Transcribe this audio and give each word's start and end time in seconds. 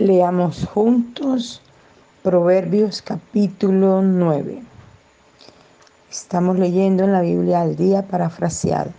Leamos 0.00 0.66
juntos 0.66 1.62
Proverbios 2.24 3.00
capítulo 3.00 4.02
9. 4.02 4.60
Estamos 6.10 6.58
leyendo 6.58 7.04
en 7.04 7.12
la 7.12 7.20
Biblia 7.20 7.60
al 7.60 7.76
día 7.76 8.02
parafraseado. 8.02 8.90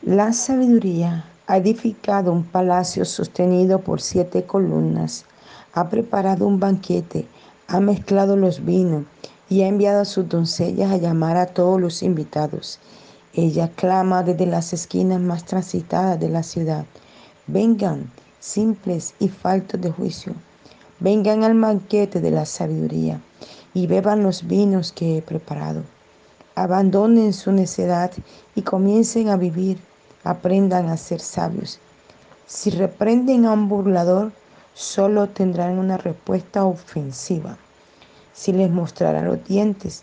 La 0.00 0.32
sabiduría 0.32 1.26
ha 1.46 1.58
edificado 1.58 2.32
un 2.32 2.44
palacio 2.44 3.04
sostenido 3.04 3.78
por 3.78 4.00
siete 4.00 4.44
columnas, 4.44 5.26
ha 5.74 5.90
preparado 5.90 6.46
un 6.46 6.58
banquete, 6.58 7.26
ha 7.68 7.78
mezclado 7.78 8.38
los 8.38 8.64
vinos 8.64 9.04
y 9.50 9.60
ha 9.60 9.68
enviado 9.68 10.00
a 10.00 10.06
sus 10.06 10.30
doncellas 10.30 10.90
a 10.92 10.96
llamar 10.96 11.36
a 11.36 11.44
todos 11.44 11.78
los 11.78 12.02
invitados. 12.02 12.78
Ella 13.34 13.68
clama 13.68 14.22
desde 14.22 14.46
las 14.46 14.72
esquinas 14.72 15.20
más 15.20 15.44
transitadas 15.44 16.18
de 16.18 16.30
la 16.30 16.42
ciudad. 16.42 16.86
Vengan, 17.46 18.10
simples 18.42 19.14
y 19.20 19.28
faltos 19.28 19.80
de 19.80 19.92
juicio. 19.92 20.34
Vengan 20.98 21.44
al 21.44 21.58
banquete 21.58 22.20
de 22.20 22.32
la 22.32 22.44
sabiduría 22.44 23.20
y 23.72 23.86
beban 23.86 24.24
los 24.24 24.48
vinos 24.48 24.90
que 24.90 25.16
he 25.16 25.22
preparado. 25.22 25.84
Abandonen 26.56 27.32
su 27.32 27.52
necedad 27.52 28.10
y 28.56 28.62
comiencen 28.62 29.28
a 29.28 29.36
vivir. 29.36 29.78
Aprendan 30.24 30.88
a 30.88 30.96
ser 30.96 31.20
sabios. 31.20 31.78
Si 32.46 32.70
reprenden 32.70 33.46
a 33.46 33.52
un 33.52 33.68
burlador, 33.68 34.32
solo 34.74 35.28
tendrán 35.28 35.78
una 35.78 35.96
respuesta 35.96 36.64
ofensiva. 36.64 37.56
Si 38.32 38.52
les 38.52 38.70
mostrará 38.70 39.22
los 39.22 39.44
dientes, 39.44 40.02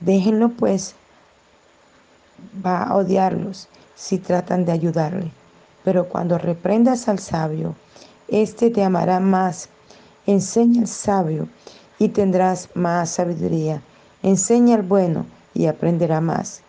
déjenlo 0.00 0.50
pues. 0.50 0.94
Va 2.64 2.82
a 2.82 2.96
odiarlos 2.96 3.68
si 3.94 4.18
tratan 4.18 4.64
de 4.64 4.72
ayudarle. 4.72 5.30
Pero 5.84 6.08
cuando 6.08 6.38
reprendas 6.38 7.08
al 7.08 7.18
sabio, 7.18 7.74
éste 8.28 8.70
te 8.70 8.84
amará 8.84 9.20
más. 9.20 9.68
Enseña 10.26 10.82
al 10.82 10.88
sabio 10.88 11.48
y 11.98 12.08
tendrás 12.08 12.68
más 12.74 13.10
sabiduría. 13.10 13.82
Enseña 14.22 14.76
al 14.76 14.82
bueno 14.82 15.26
y 15.54 15.66
aprenderá 15.66 16.20
más. 16.20 16.62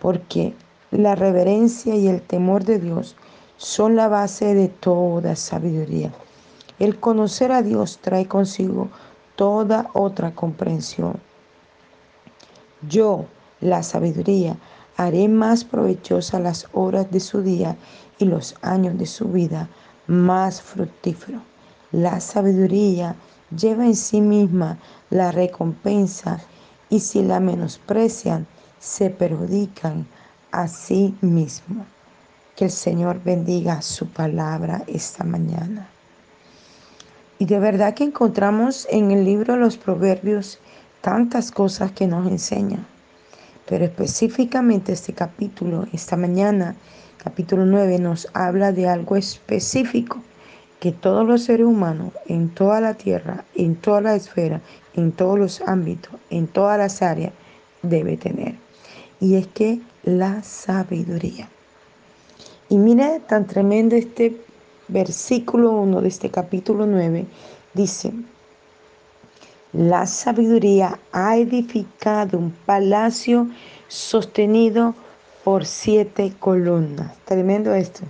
Porque 0.00 0.54
la 0.90 1.14
reverencia 1.14 1.94
y 1.94 2.08
el 2.08 2.22
temor 2.22 2.64
de 2.64 2.78
Dios 2.78 3.16
son 3.56 3.96
la 3.96 4.08
base 4.08 4.54
de 4.54 4.68
toda 4.68 5.36
sabiduría. 5.36 6.12
El 6.78 7.00
conocer 7.00 7.52
a 7.52 7.62
Dios 7.62 7.98
trae 8.02 8.26
consigo 8.26 8.88
toda 9.34 9.88
otra 9.94 10.34
comprensión. 10.34 11.18
Yo, 12.86 13.24
la 13.60 13.82
sabiduría, 13.82 14.58
haré 14.96 15.28
más 15.28 15.64
provechosa 15.64 16.38
las 16.38 16.66
horas 16.72 17.10
de 17.10 17.20
su 17.20 17.42
día 17.42 17.76
y 18.18 18.24
los 18.24 18.54
años 18.62 18.98
de 18.98 19.06
su 19.06 19.28
vida 19.28 19.68
más 20.06 20.62
fructífero. 20.62 21.40
La 21.92 22.20
sabiduría 22.20 23.16
lleva 23.56 23.84
en 23.84 23.96
sí 23.96 24.20
misma 24.20 24.78
la 25.10 25.32
recompensa 25.32 26.40
y 26.88 27.00
si 27.00 27.22
la 27.22 27.40
menosprecian, 27.40 28.46
se 28.78 29.10
perjudican 29.10 30.06
a 30.52 30.68
sí 30.68 31.16
mismo. 31.20 31.84
Que 32.54 32.66
el 32.66 32.70
Señor 32.70 33.22
bendiga 33.22 33.82
su 33.82 34.08
palabra 34.08 34.82
esta 34.86 35.24
mañana. 35.24 35.88
Y 37.38 37.44
de 37.44 37.58
verdad 37.58 37.94
que 37.94 38.04
encontramos 38.04 38.86
en 38.90 39.10
el 39.10 39.24
libro 39.24 39.54
de 39.54 39.60
los 39.60 39.76
Proverbios 39.76 40.58
tantas 41.02 41.50
cosas 41.50 41.92
que 41.92 42.06
nos 42.06 42.26
enseñan. 42.26 42.86
Pero 43.68 43.84
específicamente 43.84 44.92
este 44.92 45.12
capítulo, 45.12 45.86
esta 45.92 46.16
mañana, 46.16 46.76
capítulo 47.22 47.66
9, 47.66 47.98
nos 47.98 48.28
habla 48.34 48.72
de 48.72 48.88
algo 48.88 49.16
específico 49.16 50.22
que 50.80 50.92
todos 50.92 51.26
los 51.26 51.44
seres 51.44 51.66
humanos 51.66 52.12
en 52.26 52.48
toda 52.50 52.80
la 52.80 52.94
tierra, 52.94 53.44
en 53.54 53.76
toda 53.76 54.00
la 54.00 54.14
esfera, 54.14 54.60
en 54.94 55.12
todos 55.12 55.38
los 55.38 55.60
ámbitos, 55.62 56.14
en 56.30 56.46
todas 56.46 56.78
las 56.78 57.02
áreas, 57.02 57.32
debe 57.82 58.16
tener. 58.16 58.54
Y 59.20 59.36
es 59.36 59.46
que 59.48 59.80
la 60.02 60.42
sabiduría. 60.42 61.48
Y 62.68 62.76
mira 62.78 63.18
tan 63.20 63.46
tremendo 63.46 63.96
este 63.96 64.36
versículo 64.88 65.70
1 65.70 66.00
de 66.00 66.08
este 66.08 66.30
capítulo 66.30 66.86
9. 66.86 67.26
Dice, 67.74 68.12
la 69.72 70.06
sabiduría 70.06 70.98
ha 71.12 71.36
edificado 71.36 72.38
un 72.38 72.50
palacio 72.64 73.48
sostenido 73.88 74.94
por 75.46 75.64
siete 75.64 76.32
columnas. 76.40 77.16
Tremendo 77.24 77.72
esto. 77.72 78.02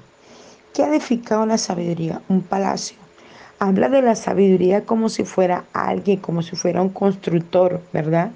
¿Qué 0.72 0.82
ha 0.82 0.88
edificado 0.88 1.44
la 1.44 1.58
sabiduría? 1.58 2.22
Un 2.30 2.40
palacio. 2.40 2.96
Habla 3.58 3.90
de 3.90 4.00
la 4.00 4.14
sabiduría 4.14 4.86
como 4.86 5.10
si 5.10 5.24
fuera 5.24 5.66
alguien, 5.74 6.20
como 6.20 6.40
si 6.40 6.56
fuera 6.56 6.80
un 6.80 6.88
constructor, 6.88 7.82
¿verdad? 7.92 8.30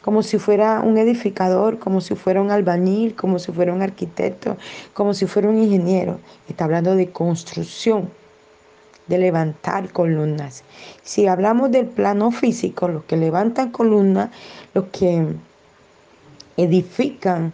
Como 0.00 0.22
si 0.22 0.38
fuera 0.38 0.80
un 0.80 0.96
edificador, 0.96 1.78
como 1.78 2.00
si 2.00 2.14
fuera 2.14 2.40
un 2.40 2.50
albañil, 2.50 3.14
como 3.14 3.38
si 3.38 3.52
fuera 3.52 3.74
un 3.74 3.82
arquitecto, 3.82 4.56
como 4.94 5.12
si 5.12 5.26
fuera 5.26 5.46
un 5.46 5.58
ingeniero. 5.58 6.18
Está 6.48 6.64
hablando 6.64 6.96
de 6.96 7.10
construcción 7.10 8.08
de 9.06 9.18
levantar 9.18 9.92
columnas. 9.92 10.64
Si 11.02 11.26
hablamos 11.26 11.70
del 11.72 11.88
plano 11.88 12.30
físico, 12.30 12.88
los 12.88 13.04
que 13.04 13.18
levantan 13.18 13.70
columnas, 13.70 14.30
los 14.72 14.86
que 14.86 15.26
edifican 16.56 17.52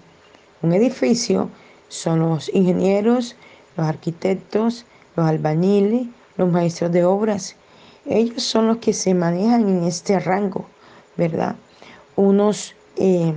un 0.67 0.75
edificio, 0.75 1.49
son 1.89 2.21
los 2.21 2.53
ingenieros, 2.53 3.37
los 3.77 3.87
arquitectos, 3.87 4.85
los 5.15 5.27
albañiles, 5.27 6.09
los 6.37 6.51
maestros 6.51 6.91
de 6.93 7.05
obras. 7.05 7.57
Ellos 8.05 8.43
son 8.43 8.67
los 8.67 8.79
que 8.79 8.93
se 8.93 9.15
manejan 9.15 9.69
en 9.69 9.85
este 9.85 10.19
rango, 10.19 10.67
¿verdad? 11.17 11.57
Unos 12.17 12.75
eh, 12.97 13.35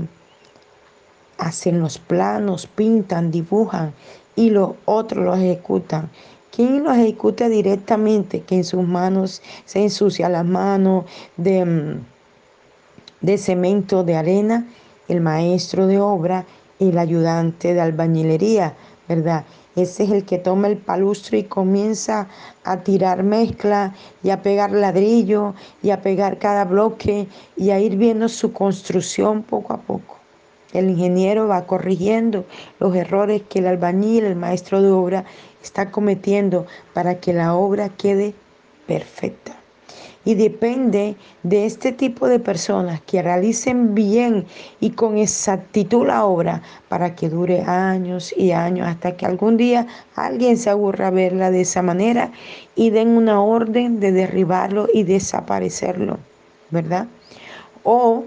hacen 1.37 1.79
los 1.79 1.99
planos, 1.99 2.67
pintan, 2.67 3.31
dibujan 3.31 3.93
y 4.35 4.49
los 4.49 4.71
otros 4.85 5.23
los 5.23 5.37
ejecutan. 5.37 6.09
¿Quién 6.51 6.83
lo 6.83 6.91
ejecuta 6.91 7.47
directamente? 7.47 8.41
Que 8.41 8.55
en 8.55 8.63
sus 8.63 8.83
manos 8.83 9.41
se 9.65 9.83
ensucia 9.83 10.29
las 10.29 10.45
manos 10.45 11.05
de, 11.37 11.63
mm, 11.63 12.05
de 13.21 13.37
cemento, 13.37 14.03
de 14.03 14.15
arena, 14.15 14.67
el 15.07 15.21
maestro 15.21 15.87
de 15.87 15.99
obra, 15.99 16.45
el 16.79 16.97
ayudante 16.97 17.73
de 17.73 17.81
albañilería, 17.81 18.73
¿verdad? 19.07 19.45
Ese 19.75 20.03
es 20.03 20.11
el 20.11 20.25
que 20.25 20.37
toma 20.37 20.67
el 20.67 20.77
palustro 20.77 21.37
y 21.37 21.43
comienza 21.43 22.27
a 22.63 22.77
tirar 22.77 23.23
mezcla 23.23 23.93
y 24.23 24.29
a 24.29 24.41
pegar 24.41 24.71
ladrillo 24.71 25.53
y 25.83 25.91
a 25.91 26.01
pegar 26.01 26.37
cada 26.39 26.65
bloque 26.65 27.27
y 27.55 27.69
a 27.69 27.79
ir 27.79 27.95
viendo 27.95 28.27
su 28.29 28.51
construcción 28.51 29.43
poco 29.43 29.73
a 29.73 29.77
poco. 29.77 30.17
El 30.73 30.89
ingeniero 30.89 31.47
va 31.47 31.65
corrigiendo 31.65 32.45
los 32.79 32.95
errores 32.95 33.41
que 33.49 33.59
el 33.59 33.67
albañil, 33.67 34.25
el 34.25 34.35
maestro 34.35 34.81
de 34.81 34.91
obra, 34.91 35.25
está 35.63 35.91
cometiendo 35.91 36.65
para 36.93 37.19
que 37.19 37.33
la 37.33 37.55
obra 37.55 37.89
quede 37.89 38.33
perfecta. 38.85 39.58
Y 40.25 40.35
depende 40.35 41.15
de 41.43 41.65
este 41.65 41.91
tipo 41.91 42.27
de 42.27 42.39
personas 42.39 43.01
que 43.01 43.21
realicen 43.21 43.95
bien 43.95 44.45
y 44.79 44.91
con 44.91 45.17
exactitud 45.17 46.07
la 46.07 46.25
obra 46.25 46.61
para 46.89 47.15
que 47.15 47.29
dure 47.29 47.61
años 47.61 48.33
y 48.35 48.51
años 48.51 48.87
hasta 48.87 49.15
que 49.15 49.25
algún 49.25 49.57
día 49.57 49.87
alguien 50.15 50.57
se 50.57 50.69
aburra 50.69 51.09
verla 51.09 51.51
de 51.51 51.61
esa 51.61 51.81
manera 51.81 52.31
y 52.75 52.89
den 52.89 53.09
una 53.09 53.41
orden 53.41 53.99
de 53.99 54.11
derribarlo 54.11 54.87
y 54.93 55.03
desaparecerlo, 55.03 56.19
¿verdad? 56.69 57.07
O 57.83 58.25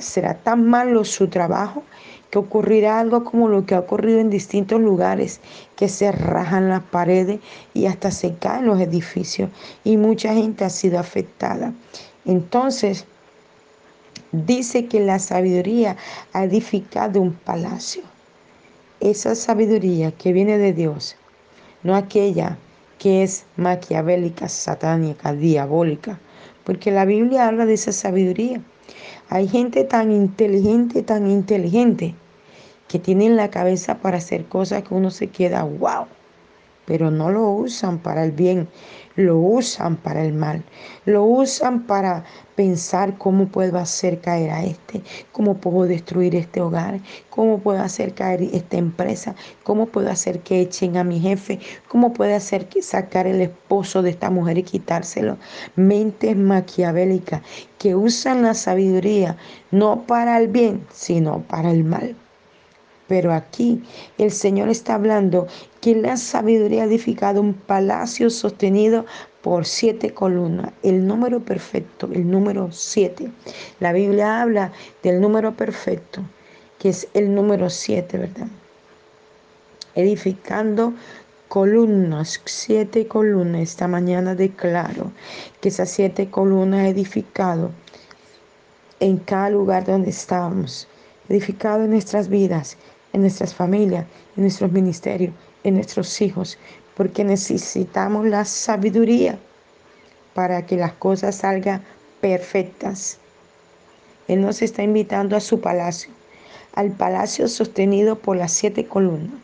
será 0.00 0.34
tan 0.34 0.66
malo 0.66 1.04
su 1.04 1.28
trabajo 1.28 1.82
que 2.30 2.38
ocurrirá 2.38 3.00
algo 3.00 3.24
como 3.24 3.48
lo 3.48 3.66
que 3.66 3.74
ha 3.74 3.80
ocurrido 3.80 4.20
en 4.20 4.30
distintos 4.30 4.80
lugares, 4.80 5.40
que 5.76 5.88
se 5.88 6.12
rajan 6.12 6.68
las 6.68 6.82
paredes 6.82 7.40
y 7.74 7.86
hasta 7.86 8.10
se 8.10 8.34
caen 8.36 8.66
los 8.66 8.80
edificios 8.80 9.50
y 9.84 9.96
mucha 9.96 10.32
gente 10.34 10.64
ha 10.64 10.70
sido 10.70 10.98
afectada. 10.98 11.72
Entonces, 12.24 13.06
dice 14.32 14.86
que 14.86 15.00
la 15.00 15.18
sabiduría 15.18 15.96
ha 16.32 16.44
edificado 16.44 17.20
un 17.20 17.32
palacio. 17.32 18.02
Esa 19.00 19.34
sabiduría 19.34 20.12
que 20.12 20.32
viene 20.32 20.58
de 20.58 20.72
Dios, 20.72 21.16
no 21.82 21.96
aquella 21.96 22.58
que 22.98 23.22
es 23.22 23.46
maquiavélica, 23.56 24.48
satánica, 24.48 25.32
diabólica, 25.32 26.20
porque 26.64 26.90
la 26.90 27.06
Biblia 27.06 27.48
habla 27.48 27.64
de 27.64 27.74
esa 27.74 27.92
sabiduría. 27.92 28.60
Hay 29.32 29.46
gente 29.46 29.84
tan 29.84 30.10
inteligente, 30.10 31.04
tan 31.04 31.30
inteligente, 31.30 32.16
que 32.88 32.98
tienen 32.98 33.36
la 33.36 33.48
cabeza 33.48 33.98
para 33.98 34.16
hacer 34.16 34.46
cosas 34.46 34.82
que 34.82 34.92
uno 34.92 35.12
se 35.12 35.28
queda, 35.28 35.62
wow. 35.62 36.06
Pero 36.90 37.08
no 37.08 37.30
lo 37.30 37.48
usan 37.52 38.00
para 38.00 38.24
el 38.24 38.32
bien, 38.32 38.66
lo 39.14 39.38
usan 39.38 39.96
para 39.96 40.24
el 40.24 40.32
mal, 40.32 40.64
lo 41.04 41.22
usan 41.22 41.86
para 41.86 42.24
pensar 42.56 43.16
cómo 43.16 43.46
puedo 43.46 43.78
hacer 43.78 44.20
caer 44.20 44.50
a 44.50 44.64
este, 44.64 45.00
cómo 45.30 45.58
puedo 45.58 45.84
destruir 45.84 46.34
este 46.34 46.60
hogar, 46.60 46.98
cómo 47.30 47.60
puedo 47.60 47.80
hacer 47.80 48.12
caer 48.12 48.42
esta 48.42 48.76
empresa, 48.76 49.36
cómo 49.62 49.86
puedo 49.86 50.10
hacer 50.10 50.40
que 50.40 50.62
echen 50.62 50.96
a 50.96 51.04
mi 51.04 51.20
jefe, 51.20 51.60
cómo 51.86 52.12
puedo 52.12 52.34
hacer 52.34 52.68
que 52.68 52.82
sacar 52.82 53.28
el 53.28 53.40
esposo 53.40 54.02
de 54.02 54.10
esta 54.10 54.28
mujer 54.28 54.58
y 54.58 54.64
quitárselo. 54.64 55.38
Mentes 55.76 56.36
maquiavélicas 56.36 57.42
que 57.78 57.94
usan 57.94 58.42
la 58.42 58.54
sabiduría 58.54 59.36
no 59.70 60.02
para 60.08 60.36
el 60.38 60.48
bien, 60.48 60.84
sino 60.90 61.42
para 61.42 61.70
el 61.70 61.84
mal. 61.84 62.16
Pero 63.10 63.32
aquí 63.32 63.82
el 64.18 64.30
Señor 64.30 64.68
está 64.68 64.94
hablando 64.94 65.48
que 65.80 65.96
la 65.96 66.16
sabiduría 66.16 66.84
ha 66.84 66.86
edificado 66.86 67.40
un 67.40 67.54
palacio 67.54 68.30
sostenido 68.30 69.04
por 69.42 69.66
siete 69.66 70.14
columnas. 70.14 70.70
El 70.84 71.04
número 71.08 71.40
perfecto, 71.40 72.08
el 72.12 72.30
número 72.30 72.70
siete. 72.70 73.32
La 73.80 73.92
Biblia 73.92 74.40
habla 74.40 74.70
del 75.02 75.20
número 75.20 75.56
perfecto, 75.56 76.22
que 76.78 76.90
es 76.90 77.08
el 77.12 77.34
número 77.34 77.68
siete, 77.68 78.16
¿verdad? 78.16 78.46
Edificando 79.96 80.94
columnas, 81.48 82.40
siete 82.44 83.08
columnas. 83.08 83.62
Esta 83.62 83.88
mañana 83.88 84.36
declaro 84.36 85.10
que 85.60 85.70
esas 85.70 85.90
siete 85.90 86.30
columnas 86.30 86.86
edificado 86.86 87.72
en 89.00 89.16
cada 89.16 89.50
lugar 89.50 89.84
donde 89.84 90.10
estamos, 90.10 90.86
edificado 91.28 91.82
en 91.84 91.90
nuestras 91.90 92.28
vidas, 92.28 92.76
en 93.12 93.22
nuestras 93.22 93.54
familias, 93.54 94.06
en 94.36 94.42
nuestros 94.42 94.72
ministerios, 94.72 95.32
en 95.64 95.74
nuestros 95.74 96.20
hijos, 96.20 96.58
porque 96.96 97.24
necesitamos 97.24 98.26
la 98.26 98.44
sabiduría 98.44 99.38
para 100.34 100.66
que 100.66 100.76
las 100.76 100.92
cosas 100.92 101.36
salgan 101.36 101.82
perfectas. 102.20 103.18
Él 104.28 104.42
nos 104.42 104.62
está 104.62 104.82
invitando 104.82 105.36
a 105.36 105.40
su 105.40 105.60
palacio, 105.60 106.10
al 106.74 106.92
palacio 106.92 107.48
sostenido 107.48 108.16
por 108.16 108.36
las 108.36 108.52
siete 108.52 108.86
columnas. 108.86 109.40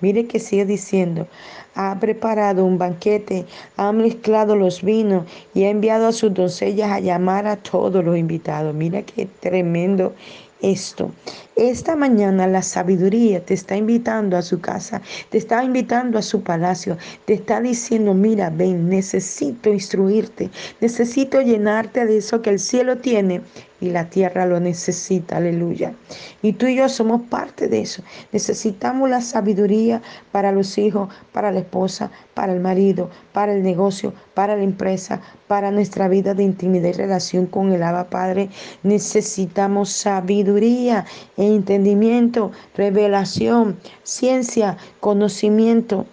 Mire 0.00 0.26
que 0.26 0.38
sigue 0.38 0.66
diciendo, 0.66 1.28
ha 1.74 1.98
preparado 1.98 2.64
un 2.64 2.76
banquete, 2.76 3.46
ha 3.76 3.92
mezclado 3.92 4.54
los 4.54 4.82
vinos 4.82 5.24
y 5.54 5.64
ha 5.64 5.70
enviado 5.70 6.08
a 6.08 6.12
sus 6.12 6.34
doncellas 6.34 6.90
a 6.90 7.00
llamar 7.00 7.46
a 7.46 7.56
todos 7.56 8.04
los 8.04 8.16
invitados. 8.16 8.74
Mira 8.74 9.02
qué 9.02 9.26
tremendo 9.40 10.14
esto. 10.60 11.10
Esta 11.56 11.94
mañana 11.94 12.46
la 12.46 12.62
sabiduría 12.62 13.44
te 13.44 13.54
está 13.54 13.76
invitando 13.76 14.36
a 14.36 14.42
su 14.42 14.60
casa, 14.60 15.02
te 15.30 15.38
está 15.38 15.62
invitando 15.62 16.18
a 16.18 16.22
su 16.22 16.42
palacio, 16.42 16.96
te 17.26 17.34
está 17.34 17.60
diciendo, 17.60 18.14
mira, 18.14 18.50
ven, 18.50 18.88
necesito 18.88 19.72
instruirte, 19.72 20.50
necesito 20.80 21.40
llenarte 21.40 22.06
de 22.06 22.16
eso 22.16 22.42
que 22.42 22.50
el 22.50 22.58
cielo 22.58 22.98
tiene 22.98 23.42
y 23.84 23.90
la 23.90 24.08
tierra 24.08 24.46
lo 24.46 24.60
necesita, 24.60 25.36
aleluya. 25.36 25.94
Y 26.40 26.54
tú 26.54 26.66
y 26.66 26.76
yo 26.76 26.88
somos 26.88 27.20
parte 27.28 27.68
de 27.68 27.82
eso. 27.82 28.02
Necesitamos 28.32 29.10
la 29.10 29.20
sabiduría 29.20 30.00
para 30.32 30.52
los 30.52 30.78
hijos, 30.78 31.12
para 31.32 31.52
la 31.52 31.60
esposa, 31.60 32.10
para 32.32 32.54
el 32.54 32.60
marido, 32.60 33.10
para 33.32 33.52
el 33.52 33.62
negocio, 33.62 34.14
para 34.32 34.56
la 34.56 34.62
empresa, 34.62 35.20
para 35.48 35.70
nuestra 35.70 36.08
vida 36.08 36.32
de 36.32 36.44
intimidad 36.44 36.88
y 36.88 36.92
relación 36.92 37.46
con 37.46 37.72
el 37.72 37.82
Abba 37.82 38.08
Padre. 38.08 38.48
Necesitamos 38.82 39.90
sabiduría 39.90 41.04
e 41.36 41.46
entendimiento, 41.46 42.52
revelación, 42.74 43.78
ciencia, 44.02 44.78
conocimiento. 45.00 46.06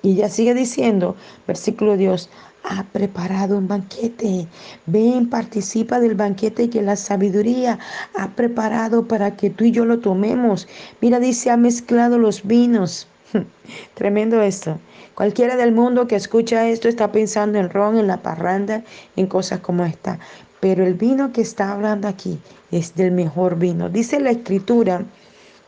Y 0.00 0.14
ya 0.14 0.28
sigue 0.28 0.54
diciendo, 0.54 1.16
versículo 1.46 1.96
Dios, 1.96 2.30
ha 2.68 2.84
preparado 2.84 3.56
un 3.56 3.66
banquete. 3.66 4.46
Ven, 4.86 5.28
participa 5.28 5.98
del 6.00 6.14
banquete 6.14 6.68
que 6.68 6.82
la 6.82 6.96
sabiduría 6.96 7.78
ha 8.14 8.28
preparado 8.30 9.08
para 9.08 9.36
que 9.36 9.50
tú 9.50 9.64
y 9.64 9.70
yo 9.70 9.84
lo 9.84 9.98
tomemos. 10.00 10.68
Mira, 11.00 11.18
dice, 11.18 11.50
ha 11.50 11.56
mezclado 11.56 12.18
los 12.18 12.46
vinos. 12.46 13.08
Tremendo 13.94 14.42
esto. 14.42 14.78
Cualquiera 15.14 15.56
del 15.56 15.72
mundo 15.72 16.06
que 16.06 16.16
escucha 16.16 16.68
esto 16.68 16.88
está 16.88 17.10
pensando 17.10 17.58
en 17.58 17.70
ron, 17.70 17.98
en 17.98 18.06
la 18.06 18.22
parranda, 18.22 18.84
en 19.16 19.26
cosas 19.26 19.60
como 19.60 19.84
esta. 19.84 20.18
Pero 20.60 20.84
el 20.84 20.94
vino 20.94 21.32
que 21.32 21.40
está 21.40 21.72
hablando 21.72 22.06
aquí 22.06 22.38
es 22.70 22.94
del 22.94 23.12
mejor 23.12 23.58
vino. 23.58 23.88
Dice 23.88 24.20
la 24.20 24.30
escritura 24.30 25.04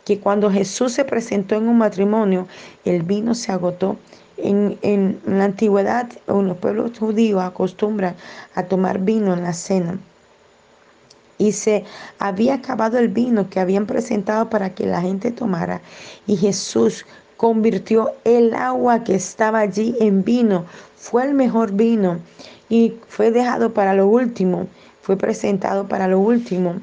que 0.04 0.18
cuando 0.18 0.50
Jesús 0.50 0.92
se 0.92 1.04
presentó 1.04 1.54
en 1.54 1.68
un 1.68 1.78
matrimonio, 1.78 2.46
el 2.84 3.02
vino 3.02 3.34
se 3.34 3.52
agotó 3.52 3.96
en, 4.42 5.20
la 5.26 5.44
antigüedad, 5.44 6.08
en 6.26 6.48
los 6.48 6.56
pueblos 6.56 6.98
judíos 6.98 7.42
acostumbran 7.42 8.14
a 8.54 8.64
tomar 8.64 8.98
vino 9.00 9.34
en 9.34 9.42
la 9.42 9.52
cena. 9.52 9.98
Y 11.38 11.52
se 11.52 11.84
había 12.18 12.54
acabado 12.54 12.98
el 12.98 13.08
vino 13.08 13.48
que 13.48 13.60
habían 13.60 13.86
presentado 13.86 14.50
para 14.50 14.74
que 14.74 14.86
la 14.86 15.00
gente 15.00 15.30
tomara. 15.30 15.80
Y 16.26 16.36
Jesús 16.36 17.06
convirtió 17.36 18.12
el 18.24 18.52
agua 18.54 19.02
que 19.04 19.14
estaba 19.14 19.60
allí 19.60 19.96
en 20.00 20.22
vino. 20.22 20.66
Fue 20.96 21.24
el 21.24 21.32
mejor 21.32 21.72
vino 21.72 22.18
y 22.68 22.94
fue 23.08 23.30
dejado 23.30 23.72
para 23.72 23.94
lo 23.94 24.06
último. 24.06 24.66
Fue 25.00 25.16
presentado 25.16 25.88
para 25.88 26.06
lo 26.08 26.20
último. 26.20 26.80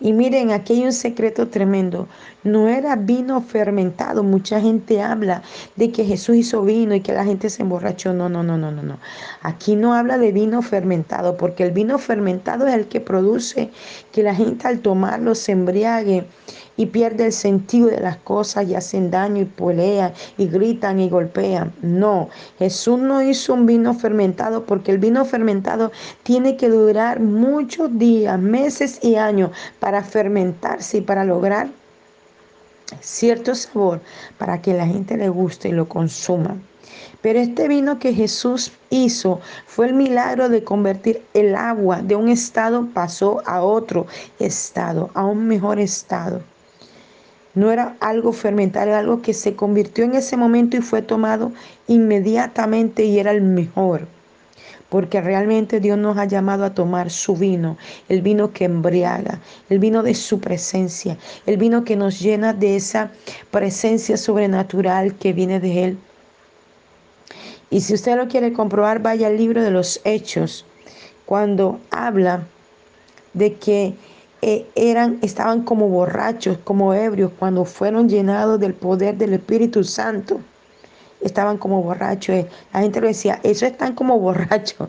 Y 0.00 0.14
miren, 0.14 0.50
aquí 0.50 0.72
hay 0.72 0.84
un 0.84 0.92
secreto 0.94 1.48
tremendo. 1.48 2.08
No 2.42 2.68
era 2.68 2.96
vino 2.96 3.42
fermentado. 3.42 4.22
Mucha 4.22 4.58
gente 4.60 5.02
habla 5.02 5.42
de 5.76 5.92
que 5.92 6.04
Jesús 6.06 6.36
hizo 6.36 6.62
vino 6.62 6.94
y 6.94 7.00
que 7.00 7.12
la 7.12 7.24
gente 7.24 7.50
se 7.50 7.62
emborrachó. 7.62 8.14
No, 8.14 8.30
no, 8.30 8.42
no, 8.42 8.56
no, 8.56 8.70
no, 8.70 8.82
no. 8.82 8.98
Aquí 9.42 9.76
no 9.76 9.92
habla 9.92 10.16
de 10.16 10.32
vino 10.32 10.62
fermentado, 10.62 11.36
porque 11.36 11.64
el 11.64 11.72
vino 11.72 11.98
fermentado 11.98 12.66
es 12.66 12.74
el 12.74 12.88
que 12.88 13.00
produce 13.00 13.70
que 14.10 14.22
la 14.22 14.34
gente 14.34 14.66
al 14.66 14.80
tomarlo 14.80 15.34
se 15.34 15.52
embriague 15.52 16.26
y 16.80 16.86
pierde 16.86 17.26
el 17.26 17.32
sentido 17.34 17.88
de 17.88 18.00
las 18.00 18.16
cosas 18.16 18.66
y 18.66 18.74
hacen 18.74 19.10
daño 19.10 19.42
y 19.42 19.44
pelean 19.44 20.14
y 20.38 20.46
gritan 20.46 20.98
y 20.98 21.10
golpean. 21.10 21.74
No, 21.82 22.30
Jesús 22.58 22.98
no 22.98 23.20
hizo 23.20 23.52
un 23.52 23.66
vino 23.66 23.92
fermentado 23.92 24.64
porque 24.64 24.90
el 24.90 24.96
vino 24.96 25.26
fermentado 25.26 25.92
tiene 26.22 26.56
que 26.56 26.70
durar 26.70 27.20
muchos 27.20 27.98
días, 27.98 28.40
meses 28.40 28.98
y 29.02 29.16
años 29.16 29.50
para 29.78 30.02
fermentarse 30.02 30.96
y 30.96 31.00
para 31.02 31.22
lograr 31.22 31.68
cierto 33.02 33.54
sabor 33.54 34.00
para 34.38 34.62
que 34.62 34.72
la 34.72 34.86
gente 34.86 35.18
le 35.18 35.28
guste 35.28 35.68
y 35.68 35.72
lo 35.72 35.86
consuma. 35.86 36.56
Pero 37.20 37.40
este 37.40 37.68
vino 37.68 37.98
que 37.98 38.14
Jesús 38.14 38.72
hizo 38.88 39.40
fue 39.66 39.88
el 39.88 39.92
milagro 39.92 40.48
de 40.48 40.64
convertir 40.64 41.22
el 41.34 41.54
agua 41.56 42.00
de 42.00 42.16
un 42.16 42.30
estado 42.30 42.88
pasó 42.94 43.42
a 43.44 43.62
otro 43.62 44.06
estado, 44.38 45.10
a 45.12 45.26
un 45.26 45.46
mejor 45.46 45.78
estado. 45.78 46.40
No 47.54 47.72
era 47.72 47.96
algo 48.00 48.32
fermentado, 48.32 48.88
era 48.88 48.98
algo 49.00 49.22
que 49.22 49.34
se 49.34 49.56
convirtió 49.56 50.04
en 50.04 50.14
ese 50.14 50.36
momento 50.36 50.76
y 50.76 50.80
fue 50.80 51.02
tomado 51.02 51.52
inmediatamente 51.88 53.04
y 53.04 53.18
era 53.18 53.32
el 53.32 53.42
mejor. 53.42 54.06
Porque 54.88 55.20
realmente 55.20 55.80
Dios 55.80 55.98
nos 55.98 56.18
ha 56.18 56.24
llamado 56.24 56.64
a 56.64 56.74
tomar 56.74 57.10
su 57.10 57.36
vino, 57.36 57.76
el 58.08 58.22
vino 58.22 58.52
que 58.52 58.64
embriaga, 58.64 59.40
el 59.68 59.78
vino 59.78 60.02
de 60.02 60.14
su 60.14 60.40
presencia, 60.40 61.16
el 61.46 61.56
vino 61.56 61.84
que 61.84 61.96
nos 61.96 62.20
llena 62.20 62.52
de 62.52 62.76
esa 62.76 63.12
presencia 63.50 64.16
sobrenatural 64.16 65.14
que 65.14 65.32
viene 65.32 65.60
de 65.60 65.84
Él. 65.84 65.98
Y 67.70 67.80
si 67.82 67.94
usted 67.94 68.16
lo 68.16 68.26
quiere 68.26 68.52
comprobar, 68.52 69.00
vaya 69.00 69.28
al 69.28 69.36
libro 69.36 69.62
de 69.62 69.70
los 69.70 70.00
Hechos, 70.04 70.66
cuando 71.24 71.78
habla 71.92 72.42
de 73.34 73.54
que 73.54 73.94
eh, 74.42 74.66
eran, 74.74 75.18
estaban 75.22 75.62
como 75.62 75.88
borrachos, 75.88 76.58
como 76.64 76.94
ebrios, 76.94 77.32
cuando 77.38 77.64
fueron 77.64 78.08
llenados 78.08 78.58
del 78.60 78.74
poder 78.74 79.16
del 79.16 79.34
Espíritu 79.34 79.84
Santo. 79.84 80.40
Estaban 81.20 81.58
como 81.58 81.82
borrachos. 81.82 82.34
Eh, 82.36 82.46
la 82.72 82.80
gente 82.80 83.00
lo 83.00 83.06
decía, 83.06 83.40
eso 83.42 83.66
están 83.66 83.94
como 83.94 84.18
borrachos 84.26 84.88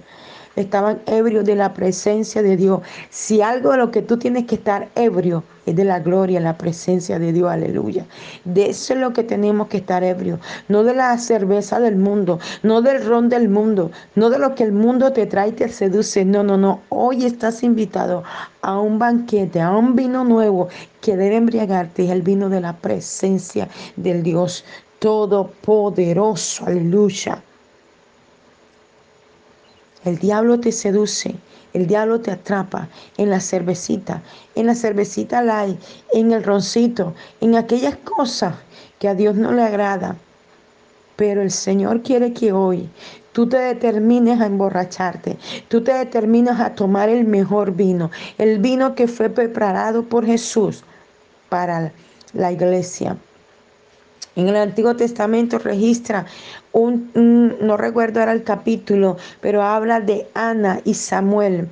estaban 0.56 1.02
ebrios 1.06 1.46
de 1.46 1.56
la 1.56 1.74
presencia 1.74 2.42
de 2.42 2.58
Dios. 2.58 2.82
Si 3.10 3.42
algo 3.42 3.72
de 3.72 3.78
lo 3.78 3.92
que 3.92 4.02
tú 4.02 4.18
tienes 4.18 4.46
que 4.46 4.56
estar 4.56 4.90
ebrio 4.96 5.44
es 5.66 5.76
de 5.76 5.86
la 5.86 6.00
gloria, 6.00 6.40
la 6.40 6.58
presencia 6.58 7.20
de 7.20 7.34
Dios, 7.34 7.50
aleluya. 7.50 8.06
De 8.46 8.70
eso 8.70 8.94
es 8.94 9.00
lo 9.00 9.14
que 9.14 9.24
tenemos 9.24 9.68
que 9.68 9.78
estar 9.78 10.04
ebrio, 10.04 10.40
no 10.68 10.84
de 10.84 10.94
la 10.94 11.18
cerveza 11.18 11.80
del 11.80 11.96
mundo, 11.96 12.40
no 12.64 12.82
del 12.82 13.06
ron 13.06 13.30
del 13.30 13.48
mundo, 13.50 13.92
no 14.16 14.30
de 14.30 14.40
lo 14.40 14.56
que 14.56 14.64
el 14.64 14.72
mundo 14.72 15.14
te 15.14 15.26
trae 15.26 15.50
y 15.50 15.54
te 15.54 15.70
seduce. 15.70 16.26
No, 16.26 16.44
no, 16.44 16.58
no. 16.58 16.82
Hoy 16.90 17.26
estás 17.26 17.64
invitado 17.64 18.24
a 18.62 18.80
un 18.80 19.00
banquete, 19.00 19.62
a 19.62 19.72
un 19.72 19.96
vino 19.96 20.24
nuevo 20.24 20.68
que 21.02 21.16
debe 21.16 21.36
embriagarte, 21.36 22.06
es 22.06 22.12
el 22.12 22.22
vino 22.22 22.50
de 22.50 22.62
la 22.62 22.78
presencia 22.78 23.68
del 23.96 24.24
Dios 24.24 24.66
Todopoderoso, 25.00 26.66
aleluya. 26.68 27.42
El 30.04 30.18
diablo 30.18 30.60
te 30.60 30.72
seduce, 30.72 31.36
el 31.74 31.86
diablo 31.86 32.20
te 32.22 32.32
atrapa 32.32 32.90
en 33.18 33.30
la 33.30 33.40
cervecita, 33.40 34.24
en 34.56 34.66
la 34.66 34.76
cervecita 34.76 35.44
light, 35.44 35.80
en 36.12 36.32
el 36.32 36.44
roncito, 36.44 37.14
en 37.40 37.56
aquellas 37.56 37.96
cosas 37.98 38.56
que 39.00 39.08
a 39.08 39.16
Dios 39.16 39.36
no 39.36 39.52
le 39.52 39.62
agrada. 39.62 40.16
Pero 41.16 41.42
el 41.42 41.52
Señor 41.52 42.02
quiere 42.02 42.34
que 42.34 42.52
hoy 42.52 42.90
tú 43.32 43.48
te 43.48 43.58
determines 43.58 44.42
a 44.42 44.48
emborracharte, 44.48 45.38
tú 45.68 45.84
te 45.84 45.94
determinas 45.94 46.60
a 46.60 46.74
tomar 46.74 47.10
el 47.10 47.26
mejor 47.26 47.72
vino, 47.72 48.10
el 48.38 48.58
vino 48.58 48.96
que 48.96 49.08
fue 49.08 49.30
preparado 49.30 50.04
por 50.04 50.26
Jesús 50.26 50.84
para 51.50 51.92
la 52.34 52.52
iglesia. 52.52 53.18
En 54.36 54.48
el 54.48 54.56
Antiguo 54.56 54.96
Testamento 54.96 55.60
registra 55.60 56.26
un, 56.72 57.12
no 57.62 57.76
recuerdo 57.76 58.22
ahora 58.22 58.32
el 58.32 58.44
capítulo, 58.44 59.18
pero 59.42 59.62
habla 59.62 60.00
de 60.00 60.28
Ana 60.34 60.80
y 60.86 60.94
Samuel. 60.94 61.68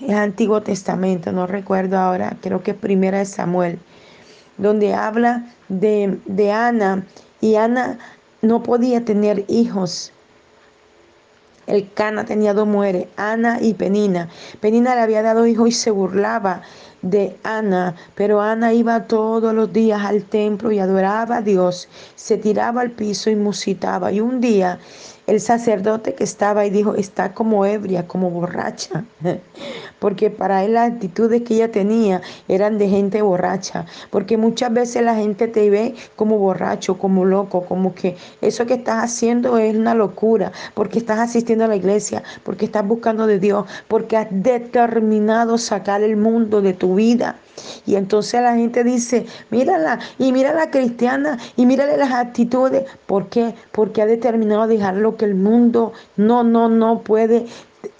El 0.00 0.14
Antiguo 0.14 0.62
Testamento, 0.62 1.32
no 1.32 1.46
recuerdo 1.46 1.98
ahora, 1.98 2.36
creo 2.40 2.62
que 2.62 2.74
primera 2.74 3.18
de 3.18 3.24
Samuel, 3.24 3.78
donde 4.58 4.94
habla 4.94 5.46
de, 5.68 6.18
de 6.26 6.52
Ana 6.52 7.04
y 7.40 7.56
Ana 7.56 7.98
no 8.42 8.62
podía 8.62 9.04
tener 9.04 9.44
hijos. 9.48 10.12
El 11.66 11.92
Cana 11.92 12.24
tenía 12.24 12.54
dos 12.54 12.66
mujeres, 12.66 13.06
Ana 13.16 13.58
y 13.60 13.74
Penina. 13.74 14.28
Penina 14.60 14.96
le 14.96 15.02
había 15.02 15.22
dado 15.22 15.46
hijos 15.46 15.68
y 15.68 15.72
se 15.72 15.90
burlaba 15.92 16.62
de 17.02 17.36
Ana, 17.42 17.94
pero 18.14 18.40
Ana 18.40 18.72
iba 18.72 19.04
todos 19.04 19.52
los 19.52 19.72
días 19.72 20.02
al 20.02 20.22
templo 20.24 20.70
y 20.70 20.78
adoraba 20.78 21.38
a 21.38 21.42
Dios, 21.42 21.88
se 22.14 22.38
tiraba 22.38 22.80
al 22.80 22.92
piso 22.92 23.28
y 23.30 23.36
musitaba. 23.36 24.12
Y 24.12 24.20
un 24.20 24.40
día 24.40 24.78
el 25.26 25.40
sacerdote 25.40 26.14
que 26.14 26.24
estaba 26.24 26.62
ahí 26.62 26.70
dijo, 26.70 26.94
está 26.94 27.32
como 27.32 27.64
ebria, 27.64 28.06
como 28.06 28.30
borracha, 28.30 29.04
porque 30.00 30.30
para 30.30 30.64
él 30.64 30.74
las 30.74 30.92
actitudes 30.92 31.42
que 31.42 31.54
ella 31.54 31.70
tenía 31.70 32.20
eran 32.48 32.78
de 32.78 32.88
gente 32.88 33.22
borracha, 33.22 33.86
porque 34.10 34.36
muchas 34.36 34.72
veces 34.72 35.02
la 35.02 35.14
gente 35.14 35.46
te 35.48 35.70
ve 35.70 35.94
como 36.16 36.38
borracho, 36.38 36.98
como 36.98 37.24
loco, 37.24 37.64
como 37.64 37.94
que 37.94 38.16
eso 38.40 38.66
que 38.66 38.74
estás 38.74 39.04
haciendo 39.04 39.58
es 39.58 39.76
una 39.76 39.94
locura, 39.94 40.52
porque 40.74 40.98
estás 40.98 41.20
asistiendo 41.20 41.64
a 41.64 41.68
la 41.68 41.76
iglesia, 41.76 42.22
porque 42.42 42.64
estás 42.64 42.86
buscando 42.86 43.26
de 43.26 43.38
Dios, 43.38 43.66
porque 43.88 44.16
has 44.16 44.28
determinado 44.30 45.56
sacar 45.58 46.02
el 46.02 46.16
mundo 46.16 46.62
de 46.62 46.72
tu 46.72 46.96
vida. 46.96 47.38
Y 47.86 47.96
entonces 47.96 48.40
la 48.40 48.54
gente 48.54 48.84
dice, 48.84 49.26
mírala, 49.50 49.98
y 50.18 50.32
mira 50.32 50.52
la 50.52 50.70
cristiana, 50.70 51.38
y 51.56 51.66
mírale 51.66 51.96
las 51.96 52.12
actitudes. 52.12 52.84
¿Por 53.06 53.28
qué? 53.28 53.54
Porque 53.72 54.02
ha 54.02 54.06
determinado 54.06 54.66
dejar 54.66 54.96
lo 54.96 55.16
que 55.16 55.24
el 55.24 55.34
mundo 55.34 55.92
no, 56.16 56.44
no, 56.44 56.68
no 56.68 57.00
puede 57.00 57.46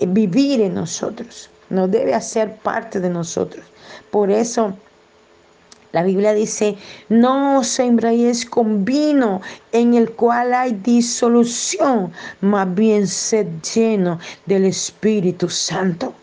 vivir 0.00 0.60
en 0.60 0.74
nosotros. 0.74 1.50
No 1.70 1.88
debe 1.88 2.14
hacer 2.14 2.56
parte 2.56 3.00
de 3.00 3.10
nosotros. 3.10 3.64
Por 4.10 4.30
eso 4.30 4.74
la 5.92 6.02
Biblia 6.02 6.32
dice, 6.32 6.76
no 7.10 7.58
os 7.58 7.78
con 8.48 8.84
vino 8.84 9.42
en 9.72 9.94
el 9.94 10.12
cual 10.12 10.54
hay 10.54 10.72
disolución, 10.72 12.12
más 12.40 12.74
bien 12.74 13.06
sed 13.06 13.46
lleno 13.74 14.18
del 14.46 14.64
Espíritu 14.64 15.50
Santo. 15.50 16.14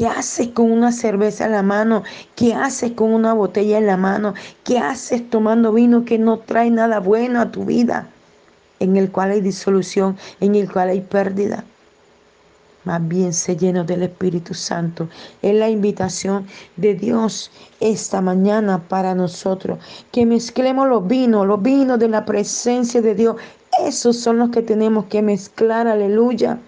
¿Qué 0.00 0.06
haces 0.06 0.48
con 0.48 0.72
una 0.72 0.92
cerveza 0.92 1.44
en 1.44 1.52
la 1.52 1.62
mano? 1.62 2.04
¿Qué 2.34 2.54
haces 2.54 2.92
con 2.92 3.12
una 3.12 3.34
botella 3.34 3.76
en 3.76 3.84
la 3.84 3.98
mano? 3.98 4.32
¿Qué 4.64 4.78
haces 4.78 5.28
tomando 5.28 5.74
vino 5.74 6.06
que 6.06 6.18
no 6.18 6.38
trae 6.38 6.70
nada 6.70 7.00
bueno 7.00 7.38
a 7.38 7.50
tu 7.50 7.66
vida? 7.66 8.08
En 8.78 8.96
el 8.96 9.12
cual 9.12 9.32
hay 9.32 9.42
disolución, 9.42 10.16
en 10.40 10.54
el 10.54 10.72
cual 10.72 10.88
hay 10.88 11.02
pérdida. 11.02 11.64
Más 12.84 13.06
bien 13.06 13.34
se 13.34 13.58
lleno 13.58 13.84
del 13.84 14.04
Espíritu 14.04 14.54
Santo. 14.54 15.06
Es 15.42 15.54
la 15.54 15.68
invitación 15.68 16.46
de 16.76 16.94
Dios 16.94 17.50
esta 17.80 18.22
mañana 18.22 18.78
para 18.78 19.14
nosotros. 19.14 19.80
Que 20.12 20.24
mezclemos 20.24 20.88
los 20.88 21.06
vinos, 21.06 21.46
los 21.46 21.60
vinos 21.60 21.98
de 21.98 22.08
la 22.08 22.24
presencia 22.24 23.02
de 23.02 23.14
Dios. 23.14 23.36
Esos 23.84 24.16
son 24.16 24.38
los 24.38 24.48
que 24.48 24.62
tenemos 24.62 25.04
que 25.10 25.20
mezclar. 25.20 25.86
Aleluya 25.86 26.58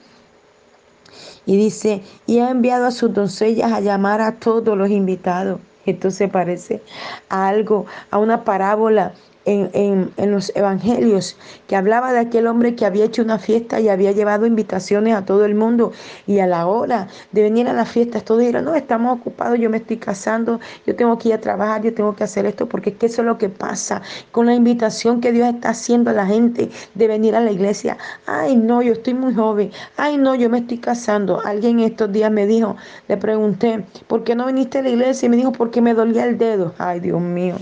y 1.46 1.56
dice, 1.56 2.02
y 2.26 2.38
ha 2.38 2.50
enviado 2.50 2.86
a 2.86 2.90
sus 2.90 3.12
doncellas 3.12 3.72
a 3.72 3.80
llamar 3.80 4.20
a 4.20 4.36
todos 4.36 4.76
los 4.76 4.90
invitados. 4.90 5.60
Esto 5.84 6.10
se 6.10 6.28
parece 6.28 6.80
a 7.28 7.48
algo, 7.48 7.86
a 8.10 8.18
una 8.18 8.44
parábola 8.44 9.12
en, 9.44 10.12
los 10.30 10.52
evangelios, 10.54 11.36
que 11.66 11.76
hablaba 11.76 12.12
de 12.12 12.20
aquel 12.20 12.46
hombre 12.46 12.74
que 12.74 12.86
había 12.86 13.04
hecho 13.04 13.22
una 13.22 13.38
fiesta 13.38 13.80
y 13.80 13.88
había 13.88 14.12
llevado 14.12 14.46
invitaciones 14.46 15.14
a 15.14 15.24
todo 15.24 15.44
el 15.44 15.54
mundo 15.54 15.92
y 16.26 16.38
a 16.38 16.46
la 16.46 16.66
hora 16.66 17.08
de 17.32 17.42
venir 17.42 17.68
a 17.68 17.72
las 17.72 17.88
fiestas 17.88 18.24
todos 18.24 18.40
dijeron, 18.40 18.64
no, 18.64 18.74
estamos 18.74 19.18
ocupados, 19.18 19.58
yo 19.58 19.70
me 19.70 19.78
estoy 19.78 19.96
casando, 19.96 20.60
yo 20.86 20.94
tengo 20.96 21.18
que 21.18 21.28
ir 21.28 21.34
a 21.34 21.40
trabajar, 21.40 21.82
yo 21.82 21.94
tengo 21.94 22.14
que 22.14 22.24
hacer 22.24 22.46
esto, 22.46 22.68
porque 22.68 22.90
es 22.90 22.96
que 22.96 23.06
eso 23.06 23.22
es 23.22 23.26
lo 23.26 23.38
que 23.38 23.48
pasa 23.48 24.02
con 24.30 24.46
la 24.46 24.54
invitación 24.54 25.20
que 25.20 25.32
Dios 25.32 25.48
está 25.48 25.70
haciendo 25.70 26.10
a 26.10 26.12
la 26.12 26.26
gente 26.26 26.70
de 26.94 27.08
venir 27.08 27.34
a 27.34 27.40
la 27.40 27.50
iglesia. 27.50 27.98
Ay, 28.26 28.56
no, 28.56 28.82
yo 28.82 28.92
estoy 28.92 29.14
muy 29.14 29.34
joven, 29.34 29.70
ay, 29.96 30.18
no, 30.18 30.34
yo 30.34 30.48
me 30.50 30.58
estoy 30.58 30.78
casando. 30.78 31.40
Alguien 31.44 31.80
estos 31.80 32.12
días 32.12 32.30
me 32.30 32.46
dijo, 32.46 32.76
le 33.08 33.16
pregunté, 33.16 33.84
¿por 34.06 34.24
qué 34.24 34.34
no 34.34 34.46
viniste 34.46 34.78
a 34.78 34.82
la 34.82 34.90
iglesia? 34.90 35.26
Y 35.26 35.30
me 35.30 35.36
dijo, 35.36 35.52
porque 35.52 35.80
me 35.80 35.94
dolía 35.94 36.24
el 36.24 36.38
dedo. 36.38 36.74
Ay, 36.78 37.00
Dios 37.00 37.20
mío. 37.20 37.56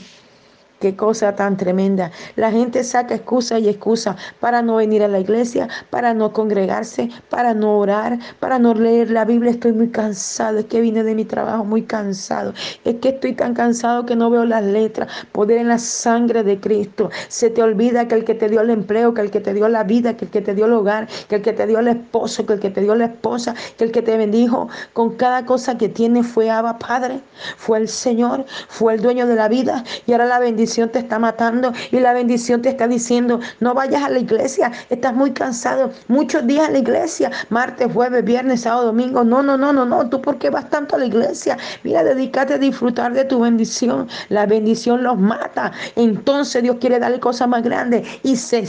Qué 0.80 0.96
cosa 0.96 1.34
tan 1.37 1.58
tremenda. 1.58 2.10
La 2.37 2.50
gente 2.50 2.84
saca 2.84 3.14
excusa 3.14 3.58
y 3.58 3.68
excusa 3.68 4.16
para 4.40 4.62
no 4.62 4.76
venir 4.76 5.02
a 5.02 5.08
la 5.08 5.20
iglesia, 5.20 5.68
para 5.90 6.14
no 6.14 6.32
congregarse, 6.32 7.10
para 7.28 7.52
no 7.52 7.76
orar, 7.78 8.18
para 8.38 8.58
no 8.58 8.72
leer 8.72 9.10
la 9.10 9.26
Biblia. 9.26 9.50
Estoy 9.50 9.75
muy 9.75 9.90
cansado, 9.90 10.58
es 10.58 10.64
que 10.64 10.80
vine 10.80 11.04
de 11.04 11.14
mi 11.14 11.26
trabajo 11.26 11.66
muy 11.66 11.82
cansado. 11.82 12.54
Es 12.87 12.96
que 12.96 13.10
estoy 13.10 13.34
tan 13.34 13.52
cansado 13.52 14.06
que 14.06 14.16
no 14.16 14.30
veo 14.30 14.46
las 14.46 14.64
letras. 14.64 15.12
Poder 15.32 15.58
en 15.58 15.68
la 15.68 15.78
sangre 15.78 16.44
de 16.44 16.58
Cristo. 16.58 17.10
Se 17.28 17.50
te 17.50 17.62
olvida 17.62 18.08
que 18.08 18.14
el 18.14 18.25
que 18.25 18.34
te 18.34 18.49
dio 18.49 18.62
el 18.62 18.70
empleo, 18.70 19.12
que 19.12 19.20
el 19.20 19.30
que 19.30 19.40
te 19.40 19.52
dio 19.52 19.68
la 19.68 19.84
vida, 19.84 20.16
que 20.16 20.25
el 20.25 20.30
que 20.30 20.40
te 20.40 20.54
dio 20.54 20.64
el 20.64 20.72
hogar, 20.72 21.08
que 21.28 21.37
el 21.37 21.42
que 21.42 21.52
te 21.52 21.66
dio 21.66 21.80
el 21.80 21.88
esposo, 21.88 22.46
que 22.46 22.54
el 22.54 22.60
que 22.60 22.70
te 22.70 22.80
dio 22.80 22.94
la 22.94 23.04
esposa, 23.04 23.54
que 23.76 23.84
el 23.84 23.92
que 23.92 24.00
te 24.00 24.16
bendijo 24.16 24.70
con 24.94 25.16
cada 25.16 25.44
cosa 25.44 25.76
que 25.76 25.90
tiene 25.90 26.22
fue 26.22 26.49
Abba 26.49 26.78
Padre, 26.78 27.20
fue 27.58 27.76
el 27.76 27.88
Señor, 27.88 28.46
fue 28.68 28.94
el 28.94 29.02
dueño 29.02 29.26
de 29.26 29.37
la 29.37 29.49
vida 29.49 29.84
y 30.06 30.12
ahora 30.12 30.25
la 30.25 30.38
bendición 30.70 30.90
te 30.90 31.00
está 31.00 31.18
matando 31.18 31.72
y 31.90 31.98
la 31.98 32.12
bendición 32.12 32.62
te 32.62 32.68
está 32.68 32.86
diciendo, 32.86 33.40
no 33.58 33.74
vayas 33.74 34.04
a 34.04 34.08
la 34.08 34.20
iglesia, 34.20 34.70
estás 34.88 35.12
muy 35.12 35.32
cansado, 35.32 35.90
muchos 36.06 36.46
días 36.46 36.68
a 36.68 36.70
la 36.70 36.78
iglesia, 36.78 37.32
martes, 37.48 37.92
jueves, 37.92 38.24
viernes, 38.24 38.60
sábado, 38.60 38.86
domingo, 38.86 39.24
no, 39.24 39.42
no, 39.42 39.56
no, 39.58 39.72
no, 39.72 39.84
no, 39.84 40.08
tú 40.08 40.22
por 40.22 40.38
qué 40.38 40.48
vas 40.48 40.70
tanto 40.70 40.94
a 40.94 41.00
la 41.00 41.06
iglesia, 41.06 41.58
mira, 41.82 42.04
dedícate 42.04 42.54
a 42.54 42.58
disfrutar 42.58 43.12
de 43.14 43.24
tu 43.24 43.40
bendición, 43.40 44.06
la 44.28 44.46
bendición 44.46 45.02
los 45.02 45.18
mata, 45.18 45.72
entonces 45.96 46.62
Dios 46.62 46.76
quiere 46.80 47.00
darle 47.00 47.18
cosas 47.18 47.48
más 47.48 47.64
grandes 47.64 48.06
y 48.22 48.36
se 48.36 48.64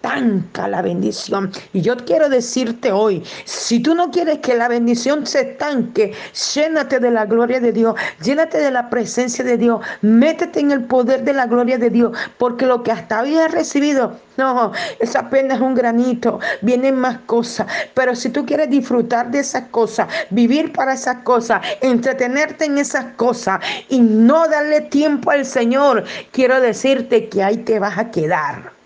estanca 0.00 0.66
la 0.66 0.80
bendición. 0.80 1.52
Y 1.74 1.82
yo 1.82 1.94
quiero 1.96 2.30
decirte 2.30 2.90
hoy, 2.90 3.22
si 3.44 3.80
tú 3.80 3.94
no 3.94 4.10
quieres 4.10 4.38
que 4.38 4.54
la 4.54 4.66
bendición 4.66 5.26
se 5.26 5.40
estanque, 5.40 6.14
llénate 6.54 7.00
de 7.00 7.10
la 7.10 7.26
gloria 7.26 7.60
de 7.60 7.72
Dios, 7.72 7.94
llénate 8.22 8.58
de 8.58 8.70
la 8.70 8.88
presencia 8.88 9.44
de 9.44 9.58
Dios, 9.58 9.80
métete 10.00 10.60
en 10.60 10.70
el 10.70 10.84
poder 10.84 11.22
de 11.24 11.34
la 11.34 11.46
gloria 11.46 11.76
de 11.76 11.90
Dios, 11.90 12.16
porque 12.38 12.64
lo 12.64 12.82
que 12.82 12.92
hasta 12.92 13.20
hoy 13.20 13.36
has 13.36 13.52
recibido, 13.52 14.16
no, 14.38 14.72
es 15.00 15.14
apenas 15.16 15.60
un 15.60 15.74
granito, 15.74 16.40
vienen 16.62 16.98
más 16.98 17.18
cosas, 17.26 17.66
pero 17.92 18.14
si 18.14 18.30
tú 18.30 18.46
quieres 18.46 18.70
disfrutar 18.70 19.30
de 19.30 19.40
esas 19.40 19.64
cosas, 19.68 20.08
vivir 20.30 20.72
para 20.72 20.94
esas 20.94 21.18
cosas, 21.24 21.60
entretenerte 21.82 22.64
en 22.64 22.78
esas 22.78 23.04
cosas 23.16 23.60
y 23.90 24.00
no 24.00 24.48
darle 24.48 24.80
tiempo 24.80 25.30
al 25.30 25.44
Señor, 25.44 26.04
quiero 26.32 26.58
decirte 26.58 27.28
que 27.28 27.42
ahí 27.42 27.58
te 27.58 27.78
vas 27.78 27.98
a 27.98 28.10
quedar 28.10 28.79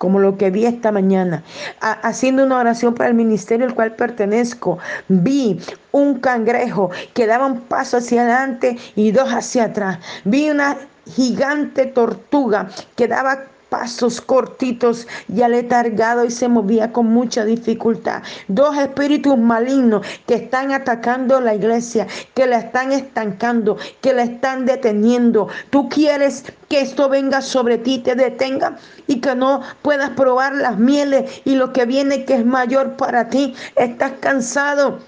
como 0.00 0.18
lo 0.18 0.38
que 0.38 0.50
vi 0.50 0.64
esta 0.64 0.92
mañana, 0.92 1.44
haciendo 1.80 2.42
una 2.42 2.56
oración 2.56 2.94
para 2.94 3.10
el 3.10 3.14
ministerio 3.14 3.66
al 3.66 3.74
cual 3.74 3.96
pertenezco. 3.96 4.78
Vi 5.08 5.60
un 5.92 6.20
cangrejo 6.20 6.90
que 7.12 7.26
daba 7.26 7.44
un 7.44 7.60
paso 7.60 7.98
hacia 7.98 8.22
adelante 8.22 8.78
y 8.96 9.10
dos 9.10 9.28
hacia 9.28 9.64
atrás. 9.64 9.98
Vi 10.24 10.48
una 10.48 10.78
gigante 11.04 11.84
tortuga 11.84 12.70
que 12.96 13.08
daba 13.08 13.40
pasos 13.70 14.20
cortitos 14.20 15.06
y 15.34 15.40
aletargado 15.40 16.24
y 16.24 16.30
se 16.30 16.48
movía 16.48 16.92
con 16.92 17.06
mucha 17.06 17.44
dificultad. 17.44 18.22
Dos 18.48 18.76
espíritus 18.76 19.38
malignos 19.38 20.06
que 20.26 20.34
están 20.34 20.72
atacando 20.72 21.40
la 21.40 21.54
iglesia, 21.54 22.06
que 22.34 22.46
la 22.46 22.58
están 22.58 22.92
estancando, 22.92 23.78
que 24.02 24.12
la 24.12 24.24
están 24.24 24.66
deteniendo. 24.66 25.48
Tú 25.70 25.88
quieres 25.88 26.44
que 26.68 26.80
esto 26.80 27.08
venga 27.08 27.40
sobre 27.40 27.78
ti, 27.78 27.98
te 27.98 28.14
detenga 28.14 28.76
y 29.06 29.20
que 29.20 29.34
no 29.34 29.62
puedas 29.82 30.10
probar 30.10 30.54
las 30.54 30.78
mieles 30.78 31.40
y 31.44 31.54
lo 31.54 31.72
que 31.72 31.86
viene 31.86 32.24
que 32.24 32.34
es 32.34 32.44
mayor 32.44 32.96
para 32.96 33.28
ti. 33.28 33.54
Estás 33.76 34.12
cansado 34.20 34.98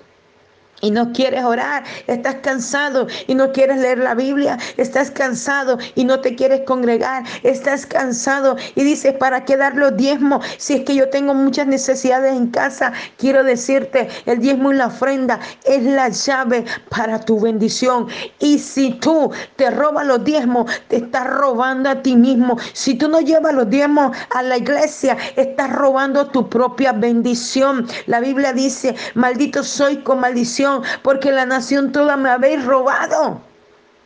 y 0.82 0.90
no 0.90 1.12
quieres 1.12 1.44
orar, 1.44 1.84
estás 2.08 2.36
cansado 2.42 3.06
y 3.28 3.34
no 3.34 3.52
quieres 3.52 3.78
leer 3.78 3.98
la 3.98 4.14
Biblia, 4.14 4.58
estás 4.76 5.10
cansado 5.10 5.78
y 5.94 6.04
no 6.04 6.20
te 6.20 6.34
quieres 6.34 6.62
congregar, 6.66 7.22
estás 7.44 7.86
cansado 7.86 8.56
y 8.74 8.82
dices, 8.82 9.14
¿para 9.14 9.44
qué 9.44 9.56
dar 9.56 9.76
los 9.76 9.96
diezmos? 9.96 10.44
Si 10.58 10.74
es 10.74 10.84
que 10.84 10.96
yo 10.96 11.08
tengo 11.08 11.34
muchas 11.34 11.68
necesidades 11.68 12.34
en 12.34 12.48
casa, 12.48 12.92
quiero 13.16 13.44
decirte, 13.44 14.08
el 14.26 14.40
diezmo 14.40 14.72
y 14.72 14.76
la 14.76 14.88
ofrenda 14.88 15.38
es 15.64 15.84
la 15.84 16.08
llave 16.08 16.64
para 16.90 17.20
tu 17.20 17.40
bendición. 17.40 18.08
Y 18.40 18.58
si 18.58 18.94
tú 18.94 19.30
te 19.54 19.70
robas 19.70 20.04
los 20.04 20.24
diezmos, 20.24 20.68
te 20.88 20.96
estás 20.96 21.28
robando 21.28 21.90
a 21.90 22.02
ti 22.02 22.16
mismo. 22.16 22.58
Si 22.72 22.94
tú 22.94 23.08
no 23.08 23.20
llevas 23.20 23.54
los 23.54 23.70
diezmos 23.70 24.16
a 24.30 24.42
la 24.42 24.56
iglesia, 24.56 25.16
estás 25.36 25.70
robando 25.70 26.26
tu 26.26 26.48
propia 26.48 26.92
bendición. 26.92 27.86
La 28.06 28.18
Biblia 28.18 28.52
dice, 28.52 28.96
maldito 29.14 29.62
soy 29.62 29.98
con 29.98 30.18
maldición 30.18 30.71
porque 31.02 31.32
la 31.32 31.46
nación 31.46 31.92
toda 31.92 32.16
me 32.16 32.30
habéis 32.30 32.64
robado. 32.64 33.40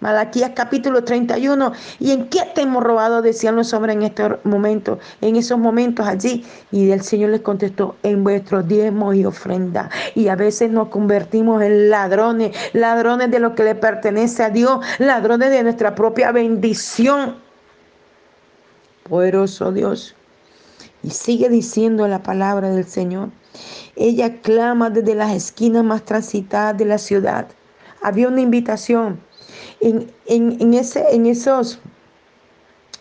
Malaquías 0.01 0.53
capítulo 0.55 1.05
31. 1.05 1.73
¿Y 1.99 2.11
en 2.11 2.29
qué 2.29 2.41
te 2.55 2.63
hemos 2.63 2.85
robado? 2.85 3.23
Decían 3.23 3.57
los 3.57 3.73
hombres 3.73 3.97
en 3.97 4.03
estos 4.03 4.45
momentos, 4.45 4.99
en 5.23 5.37
esos 5.37 5.59
momentos 5.59 6.07
allí. 6.07 6.45
Y 6.71 6.91
el 6.91 7.01
Señor 7.01 7.31
les 7.31 7.41
contestó, 7.41 7.97
en 8.03 8.23
vuestros 8.23 8.69
diezmos 8.69 9.15
y 9.15 9.25
ofrenda. 9.25 9.89
Y 10.15 10.29
a 10.29 10.37
veces 10.37 10.71
nos 10.71 10.89
convertimos 10.89 11.63
en 11.63 11.89
ladrones, 11.89 12.55
ladrones 12.75 13.31
de 13.31 13.39
lo 13.39 13.55
que 13.55 13.65
le 13.65 13.75
pertenece 13.75 14.43
a 14.43 14.51
Dios, 14.51 14.85
ladrones 14.99 15.51
de 15.51 15.63
nuestra 15.63 15.95
propia 15.95 16.31
bendición. 16.31 17.37
Poderoso 19.09 19.73
Dios. 19.73 20.15
Y 21.03 21.11
sigue 21.11 21.49
diciendo 21.49 22.07
la 22.07 22.23
palabra 22.23 22.69
del 22.69 22.85
Señor. 22.85 23.31
Ella 23.97 24.41
clama 24.41 24.91
desde 24.91 25.15
las 25.15 25.33
esquinas 25.33 25.85
más 25.85 26.05
transitadas 26.05 26.77
de 26.77 26.85
la 26.85 26.99
ciudad. 26.99 27.49
Había 28.03 28.29
una 28.29 28.41
invitación. 28.41 29.21
En, 29.81 30.11
en, 30.27 30.75
ese, 30.75 31.05
en 31.15 31.27
esos 31.27 31.81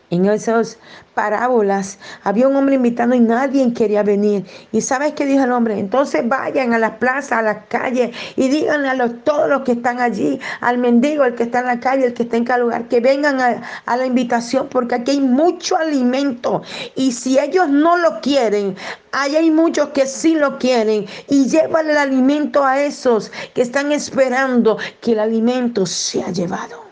en 0.09 0.25
esas 0.25 0.77
parábolas 1.13 1.97
había 2.23 2.47
un 2.47 2.55
hombre 2.55 2.75
invitando 2.75 3.15
y 3.15 3.19
nadie 3.19 3.73
quería 3.73 4.03
venir. 4.03 4.45
¿Y 4.71 4.81
sabes 4.81 5.13
qué 5.13 5.25
dijo 5.25 5.43
el 5.43 5.51
hombre? 5.51 5.79
Entonces 5.79 6.27
vayan 6.27 6.73
a 6.73 6.79
las 6.79 6.91
plazas, 6.97 7.39
a 7.39 7.41
las 7.41 7.65
calles 7.69 8.15
y 8.35 8.49
díganle 8.49 8.89
a 8.89 8.93
los, 8.93 9.23
todos 9.23 9.49
los 9.49 9.61
que 9.61 9.71
están 9.73 9.99
allí, 9.99 10.39
al 10.61 10.77
mendigo, 10.77 11.23
el 11.23 11.35
que 11.35 11.43
está 11.43 11.59
en 11.59 11.65
la 11.67 11.79
calle, 11.79 12.05
el 12.05 12.13
que 12.13 12.23
está 12.23 12.37
en 12.37 12.45
cada 12.45 12.59
lugar, 12.59 12.87
que 12.87 12.99
vengan 12.99 13.39
a, 13.41 13.63
a 13.85 13.97
la 13.97 14.05
invitación 14.05 14.67
porque 14.69 14.95
aquí 14.95 15.11
hay 15.11 15.21
mucho 15.21 15.77
alimento. 15.77 16.61
Y 16.95 17.11
si 17.11 17.39
ellos 17.39 17.69
no 17.69 17.97
lo 17.97 18.21
quieren, 18.21 18.75
ahí 19.11 19.35
hay 19.35 19.49
muchos 19.49 19.89
que 19.89 20.05
sí 20.05 20.35
lo 20.35 20.59
quieren. 20.59 21.05
Y 21.29 21.47
llevan 21.47 21.89
el 21.89 21.97
alimento 21.97 22.63
a 22.63 22.81
esos 22.81 23.31
que 23.53 23.61
están 23.61 23.91
esperando 23.91 24.77
que 25.01 25.13
el 25.13 25.19
alimento 25.19 25.85
sea 25.85 26.29
llevado 26.29 26.84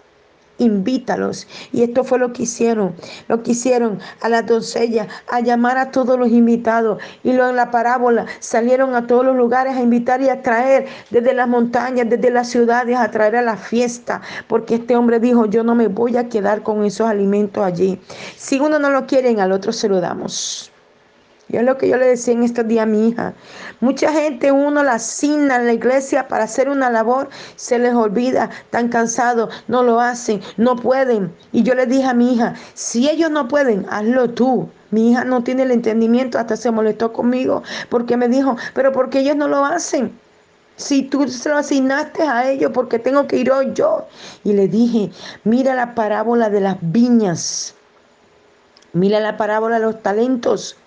invítalos. 0.58 1.48
Y 1.72 1.84
esto 1.84 2.04
fue 2.04 2.20
lo 2.20 2.34
que 2.34 2.44
hicieron. 2.44 2.94
Lo 3.28 3.44
que 3.44 3.52
hicieron 3.52 4.00
a 4.22 4.30
la 4.30 4.42
doncella, 4.42 5.08
a 5.30 5.40
llamar 5.40 5.78
a 5.78 5.92
todos 5.92 6.18
los 6.18 6.30
invitados. 6.30 7.02
Y 7.24 7.34
luego 7.34 7.50
en 7.50 7.56
la 7.56 7.72
parábola 7.72 8.26
salieron 8.40 8.96
a 8.96 9.08
todos 9.08 9.26
los 9.26 9.36
lugares 9.36 9.76
a 9.76 9.82
invitar 9.82 10.22
y 10.22 10.30
a 10.30 10.42
traer 10.42 10.88
desde 11.10 11.34
las 11.34 11.48
montañas, 11.48 12.10
desde 12.10 12.30
las 12.30 12.50
ciudades, 12.50 12.98
a 12.98 13.12
traer 13.12 13.36
a 13.36 13.42
la 13.42 13.58
fiesta. 13.58 14.22
Porque 14.48 14.76
este 14.76 14.96
hombre 14.96 15.20
dijo, 15.20 15.46
yo 15.46 15.64
no 15.64 15.76
me 15.76 15.88
voy 15.88 16.18
a 16.18 16.30
quedar 16.30 16.64
con 16.64 16.86
esos 16.86 17.08
alimentos 17.08 17.64
allí. 17.64 18.00
Si 18.38 18.60
uno 18.60 18.80
no 18.80 18.90
lo 18.90 19.06
quiere, 19.06 19.34
al 19.42 19.52
otro 19.52 19.72
se 19.72 19.90
lo 19.90 20.00
damos. 20.00 20.73
Y 21.54 21.58
es 21.58 21.64
lo 21.64 21.78
que 21.78 21.88
yo 21.88 21.98
le 21.98 22.08
decía 22.08 22.34
en 22.34 22.42
estos 22.42 22.68
días 22.68 22.82
a 22.82 22.88
mi 22.88 23.10
hija. 23.10 23.36
Mucha 23.80 24.12
gente 24.12 24.52
uno 24.52 24.82
la 24.82 24.94
asigna 24.94 25.58
en 25.58 25.68
la 25.68 25.74
iglesia 25.74 26.28
para 26.28 26.46
hacer 26.46 26.68
una 26.68 26.90
labor, 26.90 27.30
se 27.56 27.78
les 27.78 27.94
olvida, 27.94 28.50
están 28.64 28.90
cansados, 28.90 29.54
no 29.68 29.84
lo 29.84 30.00
hacen, 30.02 30.42
no 30.58 30.76
pueden. 30.76 31.32
Y 31.52 31.62
yo 31.62 31.76
le 31.76 31.86
dije 31.86 32.06
a 32.06 32.16
mi 32.16 32.34
hija, 32.34 32.56
si 32.74 33.08
ellos 33.08 33.30
no 33.30 33.48
pueden, 33.48 33.86
hazlo 33.92 34.32
tú. 34.32 34.68
Mi 34.90 35.12
hija 35.12 35.26
no 35.26 35.44
tiene 35.44 35.62
el 35.62 35.70
entendimiento, 35.70 36.40
hasta 36.40 36.58
se 36.58 36.72
molestó 36.72 37.14
conmigo 37.14 37.62
porque 37.90 38.18
me 38.18 38.28
dijo, 38.28 38.58
pero 38.74 38.92
porque 38.92 39.20
ellos 39.20 39.36
no 39.36 39.48
lo 39.48 39.64
hacen. 39.64 40.12
Si 40.78 41.04
tú 41.04 41.28
se 41.28 41.50
lo 41.50 41.58
asignaste 41.58 42.24
a 42.24 42.50
ellos, 42.50 42.72
porque 42.74 42.98
tengo 42.98 43.28
que 43.28 43.38
ir 43.38 43.52
hoy 43.52 43.74
yo. 43.76 44.08
Y 44.44 44.54
le 44.54 44.68
dije, 44.68 45.12
mira 45.44 45.76
la 45.76 45.94
parábola 45.94 46.50
de 46.50 46.62
las 46.62 46.78
viñas. 46.82 47.76
Mira 48.92 49.20
la 49.20 49.38
parábola 49.38 49.76
de 49.76 49.86
los 49.86 50.02
talentos 50.02 50.78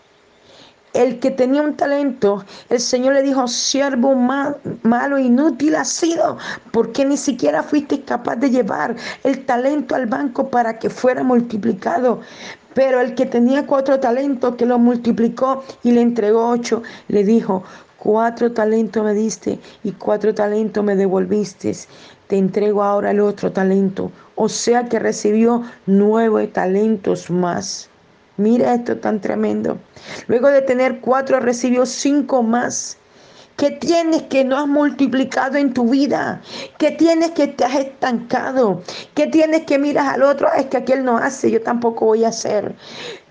el 0.96 1.18
que 1.18 1.30
tenía 1.30 1.62
un 1.62 1.76
talento, 1.76 2.44
el 2.70 2.80
Señor 2.80 3.14
le 3.14 3.22
dijo, 3.22 3.46
siervo 3.46 4.14
malo, 4.14 5.18
inútil 5.18 5.74
ha 5.76 5.84
sido, 5.84 6.38
porque 6.72 7.04
ni 7.04 7.16
siquiera 7.16 7.62
fuiste 7.62 8.02
capaz 8.02 8.36
de 8.36 8.50
llevar 8.50 8.96
el 9.22 9.44
talento 9.44 9.94
al 9.94 10.06
banco 10.06 10.48
para 10.48 10.78
que 10.78 10.88
fuera 10.88 11.22
multiplicado. 11.22 12.20
Pero 12.74 13.00
el 13.00 13.14
que 13.14 13.26
tenía 13.26 13.66
cuatro 13.66 14.00
talentos, 14.00 14.56
que 14.56 14.66
lo 14.66 14.78
multiplicó 14.78 15.62
y 15.82 15.92
le 15.92 16.00
entregó 16.00 16.48
ocho, 16.48 16.82
le 17.08 17.24
dijo, 17.24 17.62
cuatro 17.98 18.52
talentos 18.52 19.04
me 19.04 19.14
diste 19.14 19.58
y 19.84 19.92
cuatro 19.92 20.34
talentos 20.34 20.84
me 20.84 20.96
devolviste. 20.96 21.72
Te 22.26 22.36
entrego 22.36 22.82
ahora 22.82 23.12
el 23.12 23.20
otro 23.20 23.52
talento. 23.52 24.10
O 24.34 24.48
sea 24.48 24.88
que 24.88 24.98
recibió 24.98 25.62
nueve 25.86 26.46
talentos 26.48 27.30
más. 27.30 27.88
Mira 28.36 28.74
esto 28.74 28.98
tan 28.98 29.20
tremendo. 29.20 29.78
Luego 30.26 30.48
de 30.48 30.62
tener 30.62 31.00
cuatro, 31.00 31.40
recibió 31.40 31.86
cinco 31.86 32.42
más. 32.42 32.98
¿Qué 33.56 33.70
tienes 33.70 34.24
que 34.24 34.44
no 34.44 34.58
has 34.58 34.66
multiplicado 34.66 35.56
en 35.56 35.72
tu 35.72 35.88
vida? 35.88 36.42
¿Qué 36.76 36.90
tienes 36.90 37.30
que 37.30 37.46
te 37.46 37.64
has 37.64 37.74
estancado? 37.74 38.82
¿Qué 39.14 39.28
tienes 39.28 39.62
que 39.62 39.78
miras 39.78 40.08
al 40.08 40.24
otro? 40.24 40.52
Es 40.52 40.66
que 40.66 40.76
aquel 40.76 41.02
no 41.02 41.16
hace, 41.16 41.50
yo 41.50 41.62
tampoco 41.62 42.04
voy 42.04 42.24
a 42.24 42.28
hacer. 42.28 42.74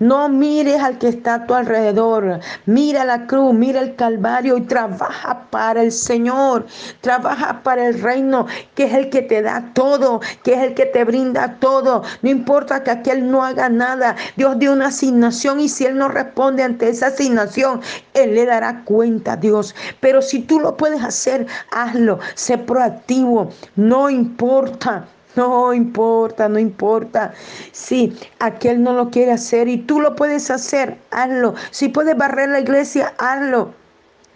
No 0.00 0.28
mires 0.28 0.82
al 0.82 0.98
que 0.98 1.08
está 1.08 1.34
a 1.34 1.46
tu 1.46 1.54
alrededor. 1.54 2.40
Mira 2.66 3.04
la 3.04 3.28
cruz, 3.28 3.54
mira 3.54 3.80
el 3.80 3.94
Calvario 3.94 4.56
y 4.56 4.62
trabaja 4.62 5.48
para 5.50 5.82
el 5.82 5.92
Señor. 5.92 6.66
Trabaja 7.02 7.62
para 7.62 7.86
el 7.86 8.02
reino, 8.02 8.48
que 8.74 8.86
es 8.86 8.94
el 8.94 9.10
que 9.10 9.22
te 9.22 9.42
da 9.42 9.70
todo, 9.74 10.20
que 10.42 10.54
es 10.54 10.58
el 10.58 10.74
que 10.74 10.86
te 10.86 11.04
brinda 11.04 11.56
todo. 11.60 12.02
No 12.22 12.30
importa 12.30 12.82
que 12.82 12.90
aquel 12.90 13.30
no 13.30 13.44
haga 13.44 13.68
nada. 13.68 14.16
Dios 14.34 14.58
dio 14.58 14.72
una 14.72 14.88
asignación 14.88 15.60
y 15.60 15.68
si 15.68 15.86
Él 15.86 15.96
no 15.96 16.08
responde 16.08 16.64
ante 16.64 16.88
esa 16.88 17.06
asignación, 17.06 17.80
Él 18.12 18.34
le 18.34 18.44
dará 18.44 18.82
cuenta 18.84 19.34
a 19.34 19.36
Dios. 19.36 19.72
Pero 20.00 20.15
si 20.22 20.40
tú 20.40 20.60
lo 20.60 20.76
puedes 20.76 21.02
hacer, 21.02 21.46
hazlo. 21.70 22.18
Sé 22.34 22.58
proactivo. 22.58 23.50
No 23.76 24.10
importa. 24.10 25.08
No 25.36 25.74
importa, 25.74 26.48
no 26.48 26.58
importa. 26.58 27.34
Si 27.72 28.18
aquel 28.38 28.82
no 28.82 28.94
lo 28.94 29.10
quiere 29.10 29.32
hacer 29.32 29.68
y 29.68 29.76
tú 29.76 30.00
lo 30.00 30.16
puedes 30.16 30.50
hacer, 30.50 30.96
hazlo. 31.10 31.54
Si 31.70 31.90
puedes 31.90 32.16
barrer 32.16 32.48
la 32.48 32.60
iglesia, 32.60 33.12
hazlo. 33.18 33.74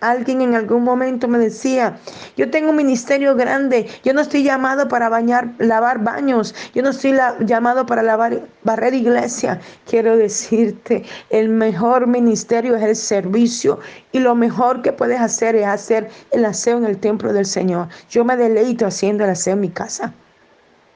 Alguien 0.00 0.40
en 0.40 0.54
algún 0.54 0.82
momento 0.82 1.28
me 1.28 1.38
decía, 1.38 1.98
yo 2.36 2.50
tengo 2.50 2.70
un 2.70 2.76
ministerio 2.76 3.34
grande, 3.34 3.86
yo 4.02 4.14
no 4.14 4.22
estoy 4.22 4.42
llamado 4.42 4.88
para 4.88 5.08
bañar, 5.08 5.52
lavar 5.58 6.02
baños, 6.02 6.54
yo 6.74 6.82
no 6.82 6.90
estoy 6.90 7.18
llamado 7.40 7.86
para 7.86 8.02
lavar, 8.02 8.40
barrer 8.64 8.94
iglesia. 8.94 9.60
Quiero 9.86 10.16
decirte, 10.16 11.04
el 11.28 11.48
mejor 11.48 12.06
ministerio 12.06 12.76
es 12.76 12.82
el 12.82 12.96
servicio 12.96 13.78
y 14.12 14.20
lo 14.20 14.34
mejor 14.34 14.82
que 14.82 14.92
puedes 14.92 15.20
hacer 15.20 15.54
es 15.54 15.66
hacer 15.66 16.08
el 16.30 16.44
aseo 16.44 16.78
en 16.78 16.86
el 16.86 16.98
templo 16.98 17.32
del 17.32 17.46
Señor. 17.46 17.88
Yo 18.08 18.24
me 18.24 18.36
deleito 18.36 18.86
haciendo 18.86 19.24
el 19.24 19.30
aseo 19.30 19.54
en 19.54 19.60
mi 19.60 19.70
casa. 19.70 20.14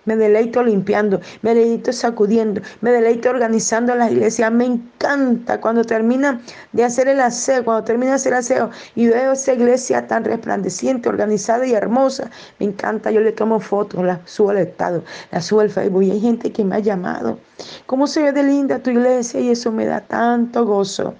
Me 0.04 0.16
deleito 0.16 0.62
limpiando, 0.62 1.20
me 1.42 1.54
deleito 1.54 1.92
sacudiendo, 1.92 2.60
me 2.80 2.90
deleito 2.90 3.30
organizando 3.30 3.94
las 3.94 4.12
iglesias. 4.12 4.52
Me 4.52 4.66
encanta 4.66 5.60
cuando 5.60 5.84
termina 5.84 6.40
de 6.72 6.84
hacer 6.84 7.08
el 7.08 7.20
aseo, 7.20 7.64
cuando 7.64 7.84
termina 7.84 8.12
de 8.12 8.16
hacer 8.16 8.32
el 8.32 8.38
aseo 8.40 8.70
y 8.94 9.08
veo 9.08 9.32
esa 9.32 9.52
iglesia 9.52 10.06
tan 10.06 10.24
resplandeciente, 10.24 11.08
organizada 11.08 11.66
y 11.66 11.72
hermosa. 11.72 12.30
Me 12.58 12.66
encanta, 12.66 13.10
yo 13.10 13.20
le 13.20 13.32
tomo 13.32 13.60
fotos, 13.60 14.04
las 14.04 14.18
subo 14.24 14.50
al 14.50 14.58
estado, 14.58 15.02
las 15.30 15.46
subo 15.46 15.60
al 15.60 15.70
Facebook 15.70 16.02
y 16.02 16.10
hay 16.10 16.20
gente 16.20 16.52
que 16.52 16.64
me 16.64 16.76
ha 16.76 16.80
llamado. 16.80 17.38
¿Cómo 17.86 18.06
se 18.06 18.22
ve 18.22 18.32
de 18.32 18.42
linda 18.42 18.78
tu 18.78 18.90
iglesia? 18.90 19.40
Y 19.40 19.50
eso 19.50 19.72
me 19.72 19.86
da 19.86 20.00
tanto 20.00 20.64
gozo. 20.64 21.14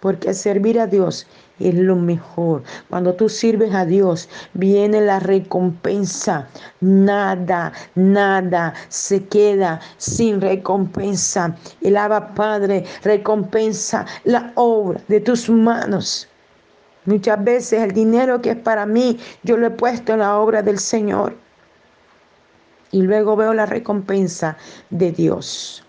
Porque 0.00 0.34
servir 0.34 0.78
a 0.78 0.86
Dios 0.86 1.26
es 1.58 1.74
lo 1.74 1.96
mejor. 1.96 2.62
Cuando 2.88 3.14
tú 3.14 3.28
sirves 3.28 3.74
a 3.74 3.84
Dios, 3.84 4.28
viene 4.54 5.00
la 5.00 5.20
recompensa. 5.20 6.48
Nada, 6.80 7.72
nada 7.94 8.74
se 8.88 9.24
queda 9.24 9.80
sin 9.96 10.40
recompensa. 10.40 11.56
El 11.80 11.96
Abba 11.96 12.34
Padre 12.34 12.84
recompensa 13.02 14.06
la 14.24 14.52
obra 14.54 15.00
de 15.08 15.20
tus 15.20 15.48
manos. 15.48 16.28
Muchas 17.06 17.42
veces 17.42 17.82
el 17.82 17.92
dinero 17.92 18.42
que 18.42 18.50
es 18.50 18.56
para 18.56 18.84
mí, 18.84 19.18
yo 19.44 19.56
lo 19.56 19.68
he 19.68 19.70
puesto 19.70 20.12
en 20.12 20.18
la 20.18 20.38
obra 20.38 20.62
del 20.62 20.78
Señor. 20.78 21.36
Y 22.90 23.02
luego 23.02 23.36
veo 23.36 23.54
la 23.54 23.66
recompensa 23.66 24.56
de 24.90 25.12
Dios. 25.12 25.85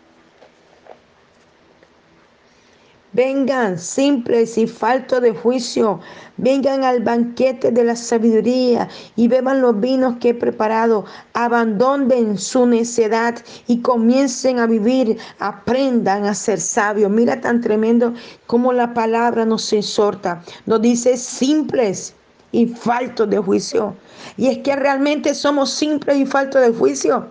Vengan 3.17 3.79
simples 3.79 4.59
y 4.59 4.67
faltos 4.67 5.21
de 5.21 5.31
juicio. 5.31 5.99
Vengan 6.37 6.83
al 6.83 7.01
banquete 7.01 7.71
de 7.71 7.83
la 7.83 7.95
sabiduría 7.95 8.89
y 9.15 9.27
beban 9.27 9.59
los 9.59 9.79
vinos 9.79 10.17
que 10.19 10.29
he 10.29 10.33
preparado. 10.35 11.03
Abandonen 11.33 12.37
su 12.37 12.67
necedad 12.67 13.33
y 13.65 13.81
comiencen 13.81 14.59
a 14.59 14.67
vivir. 14.67 15.17
Aprendan 15.39 16.25
a 16.25 16.35
ser 16.35 16.59
sabios. 16.59 17.09
Mira 17.09 17.41
tan 17.41 17.59
tremendo 17.59 18.13
como 18.45 18.71
la 18.71 18.93
palabra 18.93 19.45
nos 19.45 19.73
exhorta. 19.73 20.43
Nos 20.67 20.83
dice 20.83 21.17
simples 21.17 22.13
y 22.51 22.67
faltos 22.67 23.27
de 23.31 23.39
juicio. 23.39 23.95
Y 24.37 24.49
es 24.49 24.59
que 24.59 24.75
realmente 24.75 25.33
somos 25.33 25.71
simples 25.71 26.17
y 26.17 26.27
faltos 26.27 26.61
de 26.61 26.71
juicio. 26.71 27.25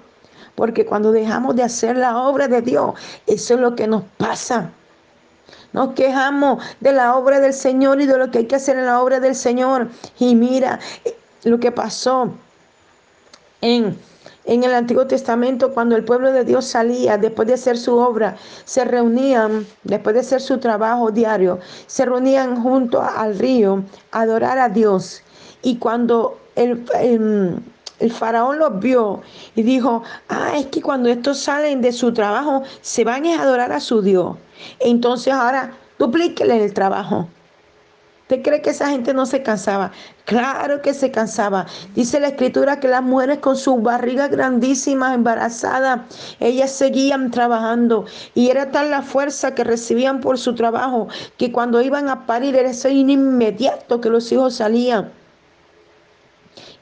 Porque 0.57 0.85
cuando 0.85 1.13
dejamos 1.13 1.55
de 1.55 1.63
hacer 1.63 1.97
la 1.97 2.19
obra 2.19 2.49
de 2.49 2.61
Dios, 2.61 2.95
eso 3.29 3.55
es 3.55 3.61
lo 3.61 3.77
que 3.77 3.87
nos 3.87 4.03
pasa. 4.17 4.73
Nos 5.73 5.95
quejamos 5.95 6.63
de 6.81 6.93
la 6.93 7.17
obra 7.17 7.41
del 7.41 7.53
Señor 7.53 8.01
y 8.01 8.07
de 8.07 8.19
lo 8.19 8.31
que 8.31 8.39
hay 8.39 8.47
que 8.47 8.57
hacer 8.57 8.79
en 8.79 8.87
la 8.87 9.03
obra 9.03 9.21
del 9.21 9.35
Señor. 9.35 9.89
Y 10.19 10.35
mira 10.35 10.81
eh, 11.05 11.17
lo 11.45 11.59
que 11.61 11.73
pasó 11.73 12.33
en, 13.61 13.99
en 14.45 14.65
el 14.65 14.75
Antiguo 14.75 15.07
Testamento 15.07 15.73
cuando 15.73 15.97
el 15.97 16.05
pueblo 16.05 16.33
de 16.33 16.45
Dios 16.45 16.67
salía 16.67 17.19
después 17.19 17.49
de 17.49 17.55
hacer 17.55 17.77
su 17.77 17.97
obra, 17.97 18.37
se 18.65 18.85
reunían, 18.85 19.67
después 19.85 20.15
de 20.15 20.21
hacer 20.21 20.41
su 20.41 20.59
trabajo 20.59 21.11
diario, 21.11 21.59
se 21.87 22.05
reunían 22.05 22.63
junto 22.63 23.03
al 23.03 23.39
río 23.39 23.83
a 24.13 24.21
adorar 24.21 24.59
a 24.59 24.69
Dios. 24.69 25.23
Y 25.63 25.77
cuando 25.79 26.39
el, 26.55 26.85
el 27.01 27.61
el 27.99 28.13
faraón 28.13 28.59
los 28.59 28.79
vio 28.81 29.23
y 29.55 29.63
dijo, 29.63 30.03
ah, 30.29 30.53
es 30.57 30.67
que 30.67 30.83
cuando 30.83 31.09
estos 31.09 31.39
salen 31.39 31.81
de 31.81 31.93
su 31.93 32.13
trabajo 32.13 32.63
se 32.81 33.05
van 33.05 33.27
a 33.27 33.43
adorar 33.43 33.73
a 33.73 33.81
su 33.81 34.03
Dios. 34.03 34.37
Entonces 34.81 35.33
ahora 35.33 35.73
duplíquele 35.99 36.65
el 36.65 36.75
trabajo. 36.75 37.29
¿Usted 38.29 38.43
cree 38.43 38.61
que 38.61 38.71
esa 38.71 38.89
gente 38.89 39.15
no 39.15 39.25
se 39.25 39.45
cansaba? 39.45 39.93
Claro 40.25 40.83
que 40.83 40.93
se 40.95 41.13
cansaba. 41.13 41.67
Dice 41.95 42.19
la 42.19 42.27
escritura 42.27 42.81
que 42.81 42.89
las 42.89 43.05
mujeres 43.05 43.39
con 43.39 43.57
sus 43.57 43.81
barrigas 43.81 44.33
grandísimas, 44.33 45.15
embarazadas, 45.15 46.01
ellas 46.41 46.73
seguían 46.73 47.31
trabajando. 47.31 48.05
Y 48.35 48.51
era 48.51 48.73
tal 48.73 48.91
la 48.91 49.03
fuerza 49.03 49.55
que 49.55 49.63
recibían 49.63 50.19
por 50.19 50.39
su 50.39 50.57
trabajo 50.57 51.07
que 51.37 51.53
cuando 51.53 51.81
iban 51.81 52.09
a 52.09 52.27
parir 52.27 52.57
era 52.57 52.71
eso 52.71 52.89
inmediato 52.89 54.01
que 54.01 54.11
los 54.11 54.33
hijos 54.33 54.57
salían. 54.57 55.13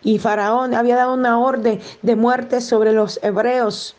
Y 0.05 0.19
Faraón 0.19 0.75
había 0.75 0.97
dado 0.97 1.15
una 1.15 1.39
orden 1.39 1.81
de 2.03 2.15
muerte 2.15 2.61
sobre 2.61 2.93
los 2.93 3.19
hebreos, 3.23 3.97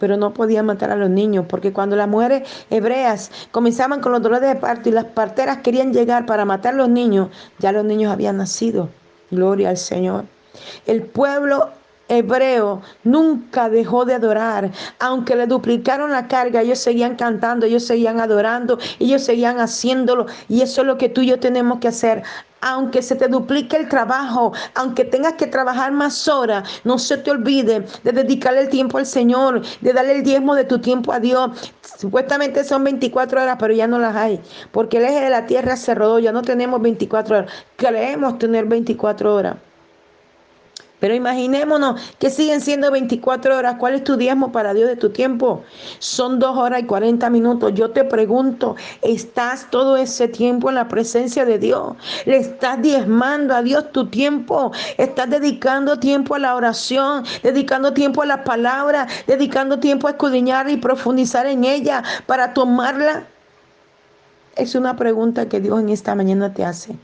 pero 0.00 0.16
no 0.16 0.34
podía 0.34 0.62
matar 0.62 0.90
a 0.90 0.96
los 0.96 1.10
niños, 1.10 1.44
porque 1.48 1.72
cuando 1.72 1.94
las 1.94 2.08
mujeres 2.08 2.48
hebreas 2.70 3.30
comenzaban 3.52 4.00
con 4.00 4.12
los 4.12 4.22
dolores 4.22 4.48
de 4.48 4.56
parto 4.56 4.88
y 4.88 4.92
las 4.92 5.04
parteras 5.04 5.58
querían 5.58 5.92
llegar 5.92 6.26
para 6.26 6.44
matar 6.44 6.74
a 6.74 6.78
los 6.78 6.88
niños, 6.88 7.28
ya 7.58 7.70
los 7.70 7.84
niños 7.84 8.10
habían 8.10 8.38
nacido. 8.38 8.88
Gloria 9.30 9.68
al 9.68 9.76
Señor. 9.76 10.24
El 10.86 11.02
pueblo 11.02 11.70
hebreo 12.12 12.82
nunca 13.04 13.68
dejó 13.68 14.04
de 14.04 14.14
adorar. 14.14 14.70
Aunque 15.00 15.36
le 15.36 15.46
duplicaron 15.46 16.10
la 16.10 16.28
carga, 16.28 16.62
ellos 16.62 16.78
seguían 16.78 17.16
cantando, 17.16 17.66
ellos 17.66 17.84
seguían 17.86 18.20
adorando, 18.20 18.78
ellos 18.98 19.22
seguían 19.24 19.60
haciéndolo. 19.60 20.26
Y 20.48 20.62
eso 20.62 20.82
es 20.82 20.86
lo 20.86 20.98
que 20.98 21.08
tú 21.08 21.22
y 21.22 21.26
yo 21.26 21.40
tenemos 21.40 21.78
que 21.80 21.88
hacer. 21.88 22.22
Aunque 22.64 23.02
se 23.02 23.16
te 23.16 23.26
duplique 23.26 23.76
el 23.76 23.88
trabajo, 23.88 24.52
aunque 24.76 25.04
tengas 25.04 25.32
que 25.32 25.48
trabajar 25.48 25.90
más 25.90 26.28
horas, 26.28 26.68
no 26.84 26.96
se 26.96 27.16
te 27.16 27.32
olvide 27.32 27.84
de 28.04 28.12
dedicarle 28.12 28.60
el 28.60 28.68
tiempo 28.68 28.98
al 28.98 29.06
Señor, 29.06 29.62
de 29.80 29.92
darle 29.92 30.12
el 30.18 30.22
diezmo 30.22 30.54
de 30.54 30.64
tu 30.64 30.80
tiempo 30.80 31.12
a 31.12 31.18
Dios. 31.18 31.72
Supuestamente 31.98 32.62
son 32.62 32.84
24 32.84 33.42
horas, 33.42 33.56
pero 33.58 33.74
ya 33.74 33.88
no 33.88 33.98
las 33.98 34.14
hay, 34.14 34.40
porque 34.70 34.98
el 34.98 35.06
eje 35.06 35.22
de 35.22 35.30
la 35.30 35.46
tierra 35.46 35.76
se 35.76 35.92
rodó, 35.94 36.20
ya 36.20 36.30
no 36.30 36.42
tenemos 36.42 36.80
24 36.80 37.38
horas. 37.38 37.52
Creemos 37.76 38.38
tener 38.38 38.66
24 38.66 39.34
horas. 39.34 39.56
Pero 41.02 41.16
imaginémonos 41.16 42.00
que 42.20 42.30
siguen 42.30 42.60
siendo 42.60 42.88
24 42.92 43.56
horas. 43.56 43.74
¿Cuál 43.76 43.94
es 43.94 44.04
tu 44.04 44.16
diezmo 44.16 44.52
para 44.52 44.72
Dios 44.72 44.88
de 44.88 44.94
tu 44.94 45.10
tiempo? 45.10 45.64
Son 45.98 46.38
dos 46.38 46.56
horas 46.56 46.80
y 46.80 46.86
40 46.86 47.28
minutos. 47.28 47.74
Yo 47.74 47.90
te 47.90 48.04
pregunto, 48.04 48.76
¿estás 49.02 49.68
todo 49.68 49.96
ese 49.96 50.28
tiempo 50.28 50.68
en 50.68 50.76
la 50.76 50.86
presencia 50.86 51.44
de 51.44 51.58
Dios? 51.58 51.96
¿Le 52.24 52.36
estás 52.36 52.80
diezmando 52.80 53.52
a 53.52 53.62
Dios 53.62 53.90
tu 53.90 54.10
tiempo? 54.10 54.70
¿Estás 54.96 55.28
dedicando 55.28 55.98
tiempo 55.98 56.36
a 56.36 56.38
la 56.38 56.54
oración? 56.54 57.24
¿Dedicando 57.42 57.92
tiempo 57.92 58.22
a 58.22 58.26
la 58.26 58.44
palabra? 58.44 59.08
¿Dedicando 59.26 59.80
tiempo 59.80 60.06
a 60.06 60.12
escudriñar 60.12 60.70
y 60.70 60.76
profundizar 60.76 61.46
en 61.46 61.64
ella 61.64 62.04
para 62.26 62.54
tomarla? 62.54 63.26
Es 64.54 64.76
una 64.76 64.94
pregunta 64.94 65.48
que 65.48 65.58
Dios 65.58 65.80
en 65.80 65.88
esta 65.88 66.14
mañana 66.14 66.54
te 66.54 66.64
hace. 66.64 66.94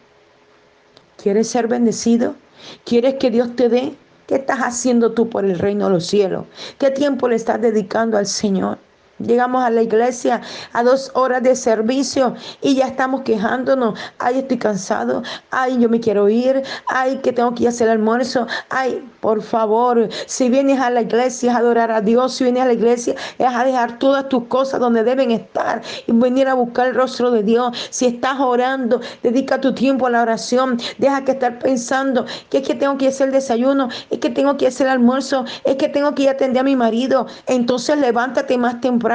¿Quieres 1.17 1.49
ser 1.49 1.67
bendecido? 1.67 2.37
¿Quieres 2.85 3.15
que 3.15 3.31
Dios 3.31 3.55
te 3.57 3.69
dé? 3.69 3.95
¿Qué 4.27 4.37
estás 4.37 4.59
haciendo 4.61 5.13
tú 5.13 5.29
por 5.31 5.45
el 5.45 5.59
reino 5.59 5.87
de 5.87 5.93
los 5.95 6.07
cielos? 6.07 6.47
¿Qué 6.79 6.91
tiempo 6.91 7.29
le 7.29 7.37
estás 7.37 7.61
dedicando 7.61 8.19
al 8.19 8.27
Señor? 8.27 8.79
Llegamos 9.19 9.65
a 9.65 9.71
la 9.71 9.83
iglesia 9.83 10.41
a 10.73 10.85
dos 10.85 11.11
horas 11.15 11.43
de 11.43 11.57
servicio 11.57 12.35
y 12.63 12.77
ya 12.77 12.87
estamos 12.87 13.23
quejándonos. 13.23 13.99
Ay, 14.19 14.39
estoy 14.39 14.59
cansado. 14.59 15.23
Ay, 15.51 15.79
yo 15.81 15.89
me 15.89 15.99
quiero 15.99 16.29
ir. 16.29 16.63
Ay, 16.87 17.19
que 17.19 17.33
tengo 17.33 17.53
que 17.55 17.65
ir 17.65 17.67
a 17.69 17.71
hacer 17.71 17.89
almuerzo. 17.89 18.47
Ay, 18.71 19.05
por 19.21 19.43
favor, 19.43 20.09
si 20.27 20.49
vienes 20.49 20.81
a 20.81 20.91
la 20.91 21.03
iglesia 21.03 21.51
es 21.51 21.57
adorar 21.57 21.91
a 21.91 22.01
Dios. 22.01 22.35
Si 22.35 22.45
vienes 22.45 22.63
a 22.63 22.67
la 22.67 22.75
iglesia 22.75 23.17
es 23.39 23.47
a 23.47 23.65
dejar 23.65 23.99
todas 23.99 24.29
tus 24.29 24.45
cosas 24.45 24.79
donde 24.79 25.03
deben 25.03 25.33
estar 25.33 25.83
y 26.07 26.13
venir 26.13 26.47
a 26.47 26.55
buscar 26.55 26.87
el 26.87 26.95
rostro 26.95 27.33
de 27.33 27.43
Dios. 27.43 27.77
Si 27.91 28.07
estás 28.07 28.39
orando, 28.39 29.01
dedica 29.25 29.61
tu 29.61 29.75
tiempo 29.75 30.07
a 30.07 30.11
la 30.11 30.23
oración. 30.23 30.79
Deja 30.99 31.25
que 31.25 31.33
estar 31.33 31.59
pensando 31.59 32.25
que 32.51 32.59
es 32.59 32.69
que 32.69 32.77
tengo 32.77 32.97
que 32.99 33.09
hacer 33.09 33.29
el 33.29 33.33
desayuno, 33.33 33.89
es 34.11 34.19
que 34.21 34.31
tengo 34.31 34.57
que 34.57 34.69
hacer 34.69 34.87
el 34.87 34.93
almuerzo, 34.93 35.45
es 35.65 35.75
que 35.75 35.89
tengo 35.89 36.15
que 36.15 36.23
ir 36.23 36.29
a 36.29 36.33
atender 36.33 36.61
a 36.61 36.65
mi 36.65 36.77
marido. 36.77 37.27
Entonces 37.47 37.99
levántate 37.99 38.57
más 38.57 38.81
temprano 38.81 39.08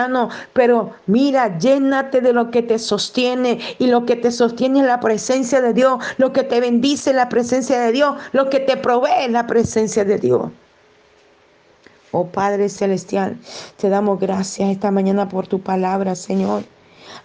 pero 0.53 0.91
mira, 1.07 1.57
llénate 1.57 2.21
de 2.21 2.33
lo 2.33 2.51
que 2.51 2.61
te 2.61 2.79
sostiene 2.79 3.59
y 3.79 3.87
lo 3.87 4.05
que 4.05 4.15
te 4.15 4.31
sostiene 4.31 4.79
es 4.79 4.85
la 4.85 4.99
presencia 4.99 5.61
de 5.61 5.73
Dios, 5.73 6.03
lo 6.17 6.33
que 6.33 6.43
te 6.43 6.59
bendice 6.59 7.11
es 7.11 7.15
la 7.15 7.29
presencia 7.29 7.79
de 7.79 7.91
Dios, 7.91 8.15
lo 8.31 8.49
que 8.49 8.59
te 8.59 8.77
provee 8.77 9.25
es 9.25 9.31
la 9.31 9.47
presencia 9.47 10.05
de 10.05 10.17
Dios. 10.17 10.51
Oh 12.11 12.27
Padre 12.27 12.69
Celestial, 12.69 13.37
te 13.77 13.89
damos 13.89 14.19
gracias 14.19 14.69
esta 14.69 14.91
mañana 14.91 15.27
por 15.29 15.47
tu 15.47 15.59
palabra, 15.59 16.15
Señor. 16.15 16.63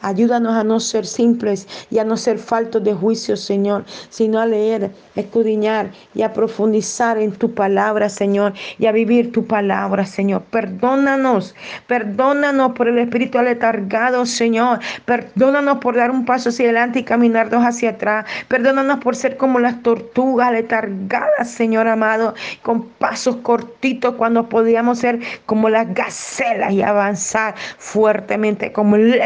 Ayúdanos 0.00 0.54
a 0.54 0.64
no 0.64 0.80
ser 0.80 1.06
simples 1.06 1.66
y 1.90 1.98
a 1.98 2.04
no 2.04 2.16
ser 2.16 2.38
faltos 2.38 2.84
de 2.84 2.94
juicio, 2.94 3.36
Señor, 3.36 3.84
sino 4.10 4.40
a 4.40 4.46
leer, 4.46 4.90
escudriñar 5.16 5.90
y 6.14 6.22
a 6.22 6.32
profundizar 6.32 7.18
en 7.18 7.32
tu 7.32 7.54
palabra, 7.54 8.08
Señor, 8.08 8.52
y 8.78 8.86
a 8.86 8.92
vivir 8.92 9.32
tu 9.32 9.46
palabra, 9.46 10.06
Señor. 10.06 10.42
Perdónanos, 10.50 11.54
perdónanos 11.86 12.72
por 12.72 12.88
el 12.88 12.98
espíritu 12.98 13.38
aletargado, 13.38 14.26
Señor. 14.26 14.78
Perdónanos 15.04 15.78
por 15.78 15.96
dar 15.96 16.10
un 16.10 16.24
paso 16.24 16.50
hacia 16.50 16.66
adelante 16.66 17.00
y 17.00 17.04
caminarnos 17.04 17.64
hacia 17.64 17.90
atrás. 17.90 18.26
Perdónanos 18.48 18.98
por 19.00 19.16
ser 19.16 19.36
como 19.36 19.58
las 19.58 19.82
tortugas 19.82 20.48
aletargadas, 20.48 21.50
Señor 21.50 21.88
amado, 21.88 22.34
con 22.62 22.82
pasos 22.82 23.36
cortitos 23.36 24.14
cuando 24.14 24.48
podíamos 24.48 24.98
ser 24.98 25.20
como 25.46 25.68
las 25.68 25.92
gacelas 25.94 26.72
y 26.72 26.82
avanzar 26.82 27.54
fuertemente 27.78 28.72
como 28.72 28.96
el 28.96 29.20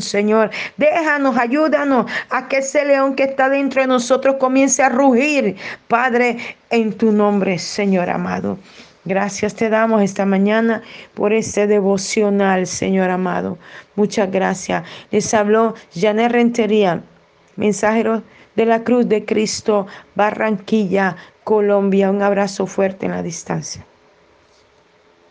Señor. 0.00 0.50
Déjanos, 0.76 1.36
ayúdanos 1.36 2.10
a 2.30 2.48
que 2.48 2.58
ese 2.58 2.84
león 2.84 3.14
que 3.14 3.24
está 3.24 3.48
dentro 3.48 3.80
de 3.80 3.88
nosotros 3.88 4.36
comience 4.38 4.82
a 4.82 4.88
rugir, 4.88 5.56
Padre, 5.88 6.38
en 6.70 6.92
tu 6.92 7.12
nombre, 7.12 7.58
Señor 7.58 8.10
amado. 8.10 8.58
Gracias 9.04 9.54
te 9.54 9.68
damos 9.68 10.02
esta 10.02 10.26
mañana 10.26 10.82
por 11.14 11.32
este 11.32 11.68
devocional, 11.68 12.66
Señor 12.66 13.10
amado. 13.10 13.56
Muchas 13.94 14.30
gracias. 14.32 14.82
Les 15.12 15.32
habló 15.32 15.74
Janet 15.94 16.32
Rentería, 16.32 17.02
mensajero 17.54 18.24
de 18.56 18.66
la 18.66 18.82
Cruz 18.82 19.08
de 19.08 19.24
Cristo, 19.24 19.86
Barranquilla, 20.16 21.16
Colombia. 21.44 22.10
Un 22.10 22.20
abrazo 22.20 22.66
fuerte 22.66 23.06
en 23.06 23.12
la 23.12 23.22
distancia. 23.22 23.86